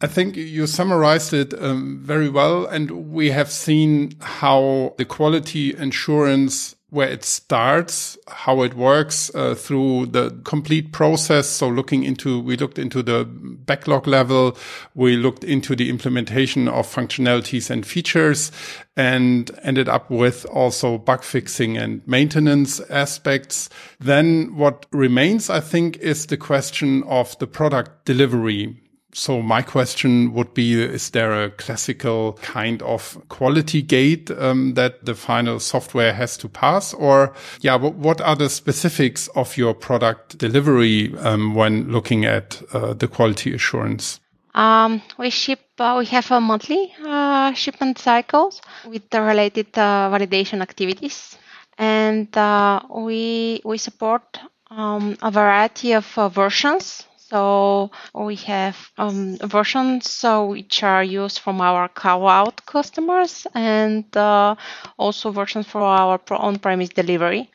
I 0.00 0.06
think 0.08 0.36
you 0.36 0.66
summarized 0.66 1.32
it 1.32 1.54
um, 1.62 2.00
very 2.02 2.28
well, 2.28 2.66
and 2.66 3.12
we 3.12 3.30
have 3.30 3.50
seen 3.50 4.12
how 4.20 4.94
the 4.98 5.04
quality 5.04 5.72
assurance 5.72 6.74
where 6.94 7.08
it 7.08 7.24
starts, 7.24 8.16
how 8.28 8.62
it 8.62 8.74
works 8.74 9.28
uh, 9.34 9.56
through 9.56 10.06
the 10.06 10.30
complete 10.44 10.92
process. 10.92 11.48
So 11.48 11.68
looking 11.68 12.04
into, 12.04 12.38
we 12.38 12.56
looked 12.56 12.78
into 12.78 13.02
the 13.02 13.24
backlog 13.24 14.06
level. 14.06 14.56
We 14.94 15.16
looked 15.16 15.42
into 15.42 15.74
the 15.74 15.90
implementation 15.90 16.68
of 16.68 16.86
functionalities 16.86 17.68
and 17.68 17.84
features 17.84 18.52
and 18.96 19.50
ended 19.64 19.88
up 19.88 20.08
with 20.08 20.46
also 20.46 20.98
bug 20.98 21.24
fixing 21.24 21.76
and 21.76 22.00
maintenance 22.06 22.78
aspects. 22.88 23.68
Then 23.98 24.54
what 24.54 24.86
remains, 24.92 25.50
I 25.50 25.58
think, 25.58 25.96
is 25.96 26.26
the 26.26 26.36
question 26.36 27.02
of 27.08 27.36
the 27.40 27.48
product 27.48 28.04
delivery 28.04 28.83
so 29.14 29.40
my 29.40 29.62
question 29.62 30.32
would 30.34 30.54
be, 30.54 30.82
is 30.82 31.10
there 31.10 31.44
a 31.44 31.50
classical 31.50 32.32
kind 32.42 32.82
of 32.82 33.16
quality 33.28 33.80
gate 33.80 34.28
um, 34.32 34.74
that 34.74 35.04
the 35.04 35.14
final 35.14 35.60
software 35.60 36.12
has 36.12 36.36
to 36.38 36.48
pass? 36.48 36.92
Or 36.92 37.32
yeah, 37.60 37.76
what 37.76 38.20
are 38.20 38.34
the 38.34 38.50
specifics 38.50 39.28
of 39.28 39.56
your 39.56 39.72
product 39.72 40.36
delivery 40.36 41.16
um, 41.18 41.54
when 41.54 41.92
looking 41.92 42.24
at 42.24 42.60
uh, 42.72 42.94
the 42.94 43.06
quality 43.06 43.54
assurance? 43.54 44.18
Um, 44.56 45.00
we 45.16 45.30
ship, 45.30 45.60
uh, 45.78 45.96
we 45.98 46.06
have 46.06 46.30
a 46.32 46.40
monthly 46.40 46.92
uh, 47.04 47.52
shipment 47.54 47.98
cycles 47.98 48.60
with 48.84 49.08
the 49.10 49.22
related 49.22 49.78
uh, 49.78 50.10
validation 50.12 50.60
activities. 50.60 51.38
And 51.78 52.36
uh, 52.36 52.80
we, 52.90 53.62
we 53.64 53.78
support 53.78 54.40
um, 54.70 55.16
a 55.22 55.30
variety 55.30 55.92
of 55.92 56.18
uh, 56.18 56.28
versions 56.28 57.06
so 57.34 57.90
we 58.14 58.36
have 58.36 58.76
um, 58.96 59.36
versions 59.38 60.24
which 60.24 60.82
are 60.84 61.02
used 61.02 61.40
from 61.40 61.60
our 61.60 61.88
cloud 61.88 62.64
customers 62.64 63.44
and 63.54 64.04
uh, 64.16 64.54
also 64.98 65.32
versions 65.32 65.66
for 65.66 65.80
our 65.82 66.20
on-premise 66.30 66.90
delivery. 66.90 67.50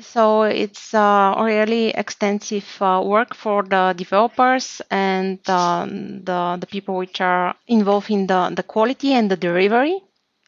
So 0.00 0.42
it's 0.42 0.94
uh, 0.94 1.34
really 1.38 1.88
extensive 1.90 2.66
uh, 2.80 3.02
work 3.04 3.34
for 3.34 3.64
the 3.64 3.92
developers 3.96 4.80
and 4.90 5.38
uh, 5.48 5.86
the, 5.88 6.58
the 6.60 6.66
people 6.68 6.96
which 6.96 7.20
are 7.20 7.56
involved 7.66 8.10
in 8.10 8.26
the, 8.28 8.52
the 8.54 8.62
quality 8.62 9.14
and 9.14 9.28
the 9.30 9.36
delivery. 9.36 10.00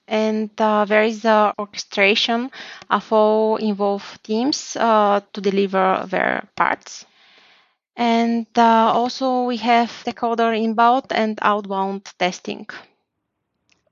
And 0.07 0.51
uh, 0.61 0.85
there 0.85 1.03
is 1.05 1.25
uh, 1.25 1.53
orchestration 1.59 2.51
of 2.90 3.12
all 3.12 3.57
involved 3.57 4.22
teams 4.25 4.77
uh, 4.77 5.20
to 5.33 5.40
deliver 5.40 6.07
their 6.09 6.49
parts. 6.57 7.05
And 7.96 8.46
uh, 8.56 8.92
also 8.92 9.44
we 9.44 9.56
have 9.59 9.90
stakeholder 9.90 10.52
inbound 10.52 11.06
and 11.11 11.38
outbound 11.42 12.04
testing. 12.18 12.66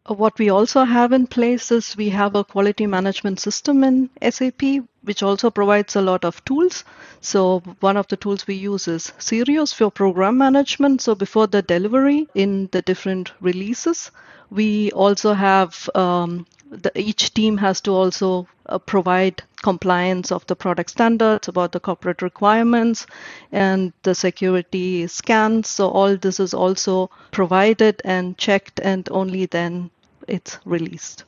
What 0.06 0.38
we 0.38 0.50
also 0.50 0.84
have 0.84 1.12
in 1.12 1.26
place 1.26 1.72
is 1.72 1.96
we 1.96 2.10
have 2.10 2.34
a 2.34 2.44
quality 2.44 2.86
management 2.86 3.40
system 3.40 3.82
in 3.82 4.10
SAP, 4.20 4.62
which 5.02 5.22
also 5.22 5.50
provides 5.50 5.96
a 5.96 6.02
lot 6.02 6.26
of 6.26 6.44
tools. 6.44 6.84
So 7.22 7.60
one 7.80 7.96
of 7.96 8.06
the 8.08 8.18
tools 8.18 8.46
we 8.46 8.54
use 8.54 8.86
is 8.86 9.12
Sirius 9.18 9.72
for 9.72 9.90
program 9.90 10.36
management. 10.36 11.00
So 11.00 11.14
before 11.14 11.46
the 11.46 11.62
delivery 11.62 12.28
in 12.34 12.68
the 12.72 12.82
different 12.82 13.32
releases, 13.40 14.10
we 14.50 14.92
also 14.92 15.32
have 15.32 15.88
um, 15.94 16.46
the, 16.82 16.92
each 16.98 17.34
team 17.34 17.56
has 17.58 17.80
to 17.82 17.92
also 17.92 18.48
uh, 18.66 18.78
provide 18.78 19.42
compliance 19.62 20.30
of 20.32 20.46
the 20.46 20.56
product 20.56 20.90
standards 20.90 21.48
about 21.48 21.72
the 21.72 21.80
corporate 21.80 22.22
requirements 22.22 23.06
and 23.52 23.92
the 24.02 24.14
security 24.14 25.06
scans. 25.06 25.68
So 25.68 25.88
all 25.88 26.16
this 26.16 26.40
is 26.40 26.54
also 26.54 27.10
provided 27.30 28.00
and 28.04 28.36
checked 28.38 28.80
and 28.80 29.08
only 29.10 29.46
then 29.46 29.90
it's 30.28 30.58
released 30.64 31.24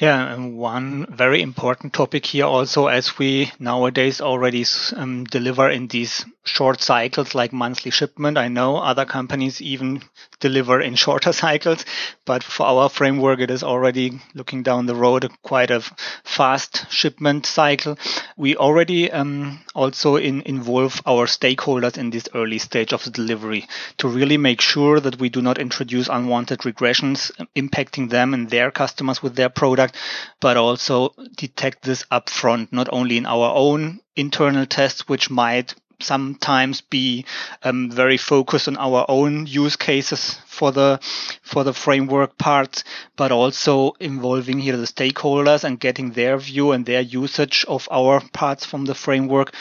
yeah, 0.00 0.32
and 0.32 0.56
one 0.56 1.06
very 1.10 1.42
important 1.42 1.92
topic 1.92 2.24
here 2.24 2.44
also, 2.44 2.86
as 2.86 3.18
we 3.18 3.50
nowadays 3.58 4.20
already 4.20 4.64
um, 4.94 5.24
deliver 5.24 5.68
in 5.68 5.88
these 5.88 6.24
short 6.44 6.80
cycles 6.80 7.34
like 7.34 7.52
monthly 7.52 7.90
shipment. 7.90 8.38
I 8.38 8.46
know 8.46 8.76
other 8.76 9.04
companies 9.04 9.60
even 9.60 10.02
deliver 10.38 10.80
in 10.80 10.94
shorter 11.04 11.32
cycles, 11.32 11.84
but 12.24 12.44
for 12.44 12.64
our 12.66 12.88
framework, 12.88 13.40
it 13.40 13.50
is 13.50 13.64
already 13.64 14.20
looking 14.34 14.62
down 14.62 14.86
the 14.86 14.94
road 14.94 15.28
quite 15.42 15.72
a 15.72 15.82
fast 16.24 16.90
shipment 16.92 17.44
cycle. 17.44 17.98
We 18.36 18.56
already 18.56 19.10
um, 19.10 19.60
also 19.74 20.14
in, 20.14 20.42
involve 20.42 21.02
our 21.06 21.26
stakeholders 21.26 21.98
in 21.98 22.10
this 22.10 22.28
early 22.34 22.58
stage 22.58 22.92
of 22.92 23.02
the 23.04 23.10
delivery 23.10 23.66
to 23.98 24.08
really 24.08 24.36
make 24.36 24.60
sure 24.60 25.00
that 25.00 25.18
we 25.18 25.28
do 25.28 25.42
not 25.42 25.58
introduce 25.58 26.08
unwanted 26.08 26.60
regressions 26.60 27.32
impacting 27.56 28.10
them 28.10 28.32
and 28.32 28.48
their 28.48 28.70
customers 28.70 29.22
with 29.22 29.34
their 29.34 29.48
product 29.48 29.87
product, 29.88 30.40
but 30.40 30.56
also 30.56 31.14
detect 31.36 31.82
this 31.82 32.04
upfront, 32.10 32.72
not 32.72 32.88
only 32.92 33.16
in 33.16 33.26
our 33.26 33.54
own 33.54 34.00
internal 34.16 34.66
tests, 34.66 35.08
which 35.08 35.30
might 35.30 35.74
sometimes 36.00 36.80
be 36.80 37.24
um, 37.64 37.90
very 37.90 38.16
focused 38.16 38.68
on 38.68 38.76
our 38.76 39.04
own 39.08 39.46
use 39.46 39.74
cases 39.74 40.38
for 40.46 40.70
the 40.70 41.00
for 41.42 41.64
the 41.64 41.72
framework 41.74 42.38
parts, 42.38 42.84
but 43.16 43.32
also 43.32 43.92
involving 43.98 44.60
here 44.60 44.76
the 44.76 44.86
stakeholders 44.86 45.64
and 45.64 45.80
getting 45.80 46.12
their 46.12 46.38
view 46.38 46.72
and 46.72 46.86
their 46.86 47.00
usage 47.00 47.64
of 47.66 47.88
our 47.90 48.20
parts 48.32 48.64
from 48.64 48.84
the 48.84 48.94
framework, 48.94 49.52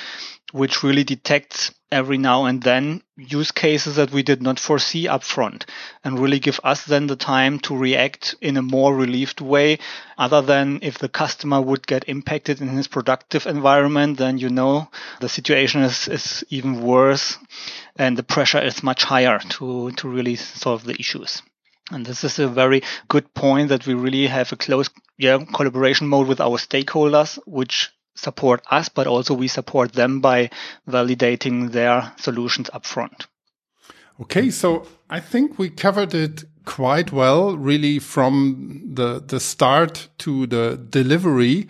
which 0.52 0.84
really 0.84 1.04
detects 1.04 1.72
every 1.92 2.18
now 2.18 2.46
and 2.46 2.62
then 2.64 3.02
use 3.16 3.52
cases 3.52 3.96
that 3.96 4.12
we 4.12 4.22
did 4.24 4.42
not 4.42 4.60
foresee 4.60 5.06
upfront 5.06 5.66
and 6.04 6.20
really 6.20 6.40
give 6.40 6.60
us 6.64 6.86
then 6.86 7.08
the 7.08 7.16
time 7.16 7.60
to 7.60 7.76
react 7.76 8.36
in 8.42 8.58
a 8.58 8.62
more 8.62 8.96
relieved 8.96 9.42
way 9.42 9.80
other 10.18 10.42
than 10.42 10.80
if 10.82 10.98
the 10.98 11.10
customer 11.10 11.62
would 11.62 11.88
get 11.88 12.10
impacted 12.10 12.62
in 12.62 12.68
his 12.70 12.88
productive 12.88 13.48
environment 13.48 14.18
then 14.18 14.38
you 14.38 14.50
know 14.50 14.90
the 15.22 15.30
situation 15.30 15.82
is, 15.82 16.08
is 16.08 16.44
even 16.50 16.82
worse 16.82 17.38
and 17.96 18.18
the 18.18 18.24
pressure 18.24 18.62
is 18.62 18.84
much 18.84 19.04
higher 19.04 19.40
to, 19.40 19.92
to 19.92 20.08
really 20.08 20.36
solve 20.36 20.84
the 20.84 20.96
issues. 21.00 21.42
And 21.92 22.06
this 22.06 22.24
is 22.24 22.38
a 22.38 22.48
very 22.48 22.84
good 23.08 23.34
point 23.34 23.70
that 23.70 23.88
we 23.88 23.94
really 23.94 24.28
have 24.28 24.52
a 24.52 24.58
close 24.58 24.90
yeah, 25.18 25.44
collaboration 25.54 26.08
mode 26.08 26.28
with 26.28 26.42
our 26.42 26.58
stakeholders, 26.58 27.40
which 27.46 27.92
support 28.18 28.64
us, 28.70 28.90
but 28.90 29.08
also 29.08 29.34
we 29.34 29.48
support 29.48 29.94
them 29.94 30.20
by 30.20 30.50
validating 30.90 31.72
their 31.72 32.12
solutions 32.18 32.70
upfront. 32.74 33.28
Okay, 34.20 34.50
so 34.50 34.88
I 35.10 35.20
think 35.20 35.60
we 35.60 35.70
covered 35.70 36.14
it 36.14 36.44
quite 36.66 37.12
well, 37.12 37.56
really 37.56 38.00
from 38.00 38.82
the, 38.94 39.24
the 39.26 39.40
start 39.40 40.10
to 40.18 40.48
the 40.48 40.78
delivery. 40.90 41.68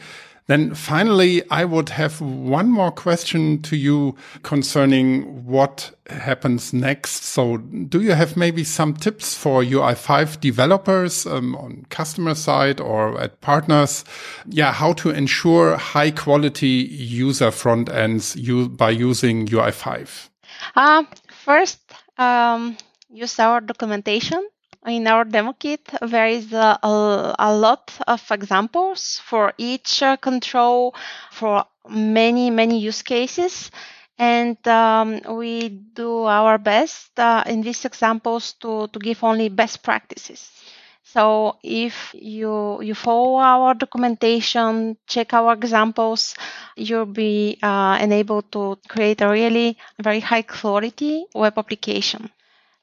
Then 0.48 0.74
finally, 0.74 1.44
I 1.52 1.66
would 1.66 1.90
have 1.90 2.22
one 2.22 2.72
more 2.72 2.92
question 2.92 3.62
to 3.64 3.76
you 3.76 4.16
concerning 4.44 5.46
what 5.46 5.92
happens 6.10 6.72
next. 6.72 7.26
So 7.26 7.58
do 7.58 8.02
you 8.02 8.14
have 8.14 8.38
maybe 8.38 8.64
some 8.64 8.94
tips 8.94 9.36
for 9.36 9.62
UI5 9.62 10.40
developers 10.40 11.26
um, 11.26 11.54
on 11.58 11.86
customer 11.90 12.34
side 12.34 12.80
or 12.80 13.20
at 13.20 13.42
partners? 13.42 14.06
Yeah, 14.48 14.72
how 14.72 14.94
to 14.94 15.10
ensure 15.10 15.76
high 15.76 16.12
quality 16.12 16.88
user 16.90 17.52
front 17.52 17.90
ends 17.90 18.36
by 18.70 18.92
using 18.92 19.48
UI5? 19.48 20.30
Uh, 20.76 21.04
first, 21.44 21.80
um, 22.18 22.78
use 23.10 23.38
our 23.38 23.60
documentation 23.60 24.48
in 24.88 25.08
our 25.08 25.24
demo 25.26 25.54
kit, 25.54 25.82
there 26.02 26.28
is 26.28 26.54
a, 26.54 26.80
a, 26.84 27.36
a 27.40 27.56
lot 27.56 27.94
of 28.08 28.24
examples 28.32 29.20
for 29.26 29.54
each 29.58 30.02
uh, 30.02 30.18
control 30.18 30.96
for 31.32 31.66
many, 31.90 32.50
many 32.50 32.80
use 32.80 33.02
cases. 33.02 33.72
And 34.18 34.58
um, 34.68 35.22
we 35.38 35.70
do 35.70 36.24
our 36.24 36.58
best 36.58 37.20
uh, 37.20 37.44
in 37.46 37.62
these 37.62 37.86
examples 37.86 38.54
to, 38.62 38.88
to 38.88 39.00
give 39.00 39.24
only 39.24 39.50
best 39.50 39.84
practices. 39.84 40.52
So 41.04 41.58
if 41.64 42.14
you 42.14 42.82
you 42.82 42.94
follow 42.94 43.38
our 43.38 43.74
documentation, 43.74 44.98
check 45.08 45.34
our 45.34 45.54
examples, 45.54 46.36
you'll 46.76 47.06
be 47.06 47.58
uh, 47.64 47.98
enabled 48.02 48.52
to 48.52 48.78
create 48.90 49.22
a 49.22 49.30
really 49.30 49.78
very 50.00 50.20
high 50.20 50.42
quality 50.44 51.26
web 51.34 51.58
application. 51.58 52.30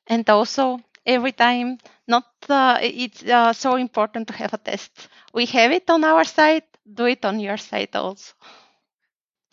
And 0.07 0.29
also 0.31 0.81
every 1.07 1.33
time. 1.33 1.79
Not 2.07 2.25
uh, 2.49 2.79
it's 2.83 3.23
uh, 3.25 3.53
so 3.53 3.77
important 3.77 4.29
to 4.29 4.35
have 4.35 4.53
a 4.55 4.59
test. 4.59 5.09
We 5.33 5.47
have 5.47 5.73
it 5.73 5.89
on 5.91 6.05
our 6.05 6.25
site 6.25 6.65
do 6.93 7.07
it 7.07 7.25
on 7.25 7.41
your 7.41 7.57
site 7.57 7.97
also 7.97 8.35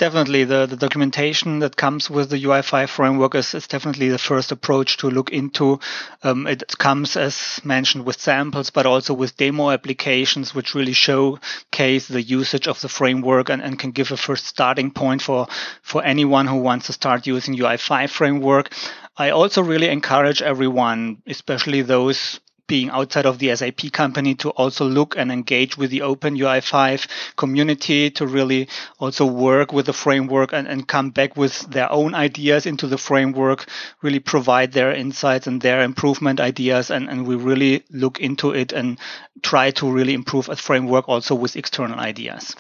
definitely 0.01 0.45
the, 0.45 0.65
the 0.65 0.75
documentation 0.75 1.59
that 1.59 1.75
comes 1.75 2.09
with 2.09 2.31
the 2.31 2.43
UI5 2.43 2.89
framework 2.89 3.35
is, 3.35 3.53
is 3.53 3.67
definitely 3.67 4.09
the 4.09 4.17
first 4.17 4.51
approach 4.51 4.97
to 4.97 5.11
look 5.11 5.29
into. 5.29 5.79
Um, 6.23 6.47
it 6.47 6.75
comes, 6.79 7.15
as 7.15 7.61
mentioned, 7.63 8.03
with 8.03 8.19
samples, 8.19 8.71
but 8.71 8.87
also 8.87 9.13
with 9.13 9.37
demo 9.37 9.69
applications, 9.69 10.55
which 10.55 10.73
really 10.73 10.93
showcase 10.93 12.07
the 12.07 12.23
usage 12.23 12.67
of 12.67 12.81
the 12.81 12.89
framework 12.89 13.49
and, 13.49 13.61
and 13.61 13.77
can 13.77 13.91
give 13.91 14.11
a 14.11 14.17
first 14.17 14.47
starting 14.47 14.89
point 14.89 15.21
for, 15.21 15.45
for 15.83 16.03
anyone 16.03 16.47
who 16.47 16.57
wants 16.57 16.87
to 16.87 16.93
start 16.93 17.27
using 17.27 17.55
UI5 17.55 18.09
framework. 18.09 18.73
I 19.15 19.29
also 19.29 19.61
really 19.61 19.89
encourage 19.89 20.41
everyone, 20.41 21.21
especially 21.27 21.83
those 21.83 22.39
being 22.71 22.89
outside 22.89 23.25
of 23.25 23.37
the 23.39 23.53
SAP 23.53 23.91
company 23.91 24.33
to 24.33 24.49
also 24.51 24.85
look 24.85 25.17
and 25.17 25.29
engage 25.29 25.77
with 25.77 25.91
the 25.91 26.03
open 26.03 26.37
UI5 26.37 27.05
community 27.35 28.09
to 28.11 28.25
really 28.25 28.69
also 28.97 29.25
work 29.25 29.73
with 29.73 29.87
the 29.87 29.91
framework 29.91 30.53
and, 30.53 30.69
and 30.69 30.87
come 30.87 31.09
back 31.09 31.35
with 31.35 31.59
their 31.69 31.91
own 31.91 32.15
ideas 32.15 32.65
into 32.65 32.87
the 32.87 32.97
framework, 32.97 33.65
really 34.01 34.19
provide 34.19 34.71
their 34.71 34.93
insights 34.93 35.47
and 35.47 35.59
their 35.59 35.81
improvement 35.81 36.39
ideas. 36.39 36.89
And, 36.89 37.09
and 37.09 37.27
we 37.27 37.35
really 37.35 37.83
look 37.89 38.21
into 38.21 38.51
it 38.51 38.71
and 38.71 38.97
try 39.41 39.71
to 39.71 39.91
really 39.91 40.13
improve 40.13 40.47
a 40.47 40.55
framework 40.55 41.09
also 41.09 41.35
with 41.35 41.57
external 41.57 41.99
ideas. 41.99 42.55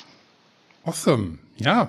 Awesome. 0.85 1.39
Yeah. 1.55 1.87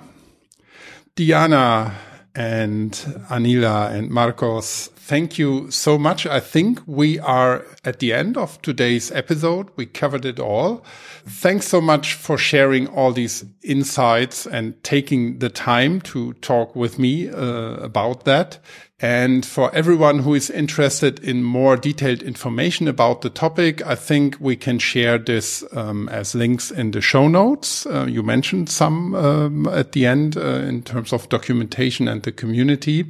Diana, 1.17 1.93
and 2.35 2.93
Anila 3.29 3.93
and 3.93 4.11
Marcos, 4.11 4.89
thank 5.03 5.37
you 5.37 5.71
so 5.71 5.99
much. 5.99 6.27
I 6.27 6.38
think 6.38 6.81
we 6.87 7.19
are 7.19 7.65
at 7.85 7.99
the 7.99 8.12
end 8.12 8.37
of 8.37 8.62
today's 8.62 9.11
episode. 9.11 9.69
We 9.75 9.87
covered 9.87 10.25
it 10.25 10.38
all. 10.38 10.85
Thanks 11.27 11.67
so 11.67 11.81
much 11.81 12.15
for 12.15 12.38
sharing 12.38 12.87
all 12.87 13.12
these 13.12 13.45
insights 13.62 14.47
and 14.47 14.81
taking 14.85 15.41
the 15.41 15.49
time 15.49 16.01
to 16.03 16.35
talk 16.35 16.77
with 16.77 16.99
me 16.99 17.29
uh, 17.29 17.75
about 17.83 18.25
that. 18.25 18.59
And 19.01 19.45
for 19.45 19.75
everyone 19.75 20.21
who 20.21 20.35
is 20.35 20.49
interested 20.49 21.19
in 21.19 21.43
more 21.43 21.77
detailed 21.77 22.23
information 22.23 22.87
about 22.87 23.23
the 23.23 23.31
topic, 23.31 23.85
I 23.85 23.97
think 23.97 24.37
we 24.38 24.55
can 24.55 24.79
share 24.79 25.19
this 25.19 25.65
um, 25.73 26.09
as 26.11 26.37
links 26.37 26.71
in 26.71 26.93
the 26.93 27.01
show 27.01 27.27
notes. 27.27 27.85
Uh, 27.87 28.07
you 28.09 28.23
mentioned 28.23 28.69
some 28.69 29.17
um, 29.17 29.67
at 29.67 29.91
the 29.91 30.07
end 30.07 30.37
uh, 30.37 30.61
in 30.69 30.83
terms 30.83 31.12
of 31.12 31.29
documentation 31.29 32.07
and 32.07 32.23
the 32.23 32.31
community. 32.31 33.05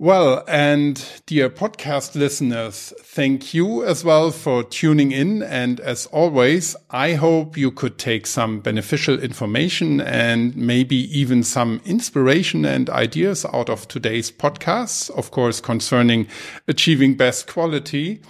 Well, 0.00 0.44
and 0.46 1.04
dear 1.26 1.50
podcast 1.50 2.14
listeners, 2.14 2.94
thank 3.00 3.52
you 3.52 3.84
as 3.84 4.04
well 4.04 4.30
for 4.30 4.62
tuning 4.62 5.10
in. 5.10 5.42
And 5.42 5.80
as 5.80 6.06
always, 6.06 6.76
I 6.88 7.14
hope 7.14 7.56
you 7.56 7.72
could 7.72 7.98
take 7.98 8.28
some 8.28 8.60
beneficial 8.60 9.18
information 9.18 10.00
and 10.00 10.56
maybe 10.56 10.94
even 11.18 11.42
some 11.42 11.80
inspiration 11.84 12.64
and 12.64 12.88
ideas 12.88 13.44
out 13.52 13.68
of 13.68 13.88
today's 13.88 14.30
podcast, 14.30 15.10
of 15.18 15.32
course, 15.32 15.60
concerning 15.60 16.28
achieving 16.68 17.16
best 17.16 17.48
quality. 17.48 18.20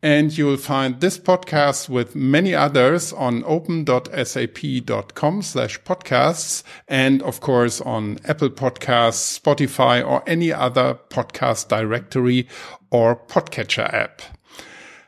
And 0.00 0.36
you'll 0.36 0.56
find 0.56 1.00
this 1.00 1.18
podcast 1.18 1.88
with 1.88 2.14
many 2.14 2.54
others 2.54 3.12
on 3.12 3.42
open.sap.com 3.44 5.42
slash 5.42 5.80
podcasts. 5.82 6.62
And 6.86 7.20
of 7.22 7.40
course 7.40 7.80
on 7.80 8.18
Apple 8.24 8.50
Podcasts, 8.50 9.40
Spotify, 9.40 10.06
or 10.08 10.22
any 10.26 10.52
other 10.52 10.98
podcast 11.10 11.68
directory 11.68 12.46
or 12.90 13.16
podcatcher 13.16 13.92
app. 13.92 14.22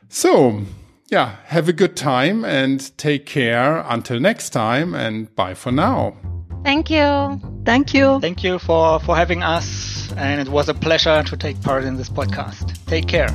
So 0.09 0.63
yeah, 1.09 1.37
have 1.45 1.69
a 1.69 1.73
good 1.73 1.95
time 1.95 2.43
and 2.43 2.97
take 2.97 3.25
care 3.25 3.85
until 3.87 4.19
next 4.19 4.49
time 4.49 4.93
and 4.93 5.33
bye 5.35 5.53
for 5.53 5.71
now. 5.71 6.17
Thank 6.63 6.89
you. 6.89 7.39
Thank 7.65 7.93
you. 7.93 8.19
Thank 8.19 8.43
you 8.43 8.59
for, 8.59 8.99
for 8.99 9.15
having 9.15 9.41
us. 9.43 10.11
And 10.17 10.39
it 10.39 10.49
was 10.49 10.69
a 10.69 10.73
pleasure 10.73 11.23
to 11.23 11.37
take 11.37 11.61
part 11.61 11.83
in 11.83 11.97
this 11.97 12.09
podcast. 12.09 12.85
Take 12.85 13.07
care. 13.07 13.29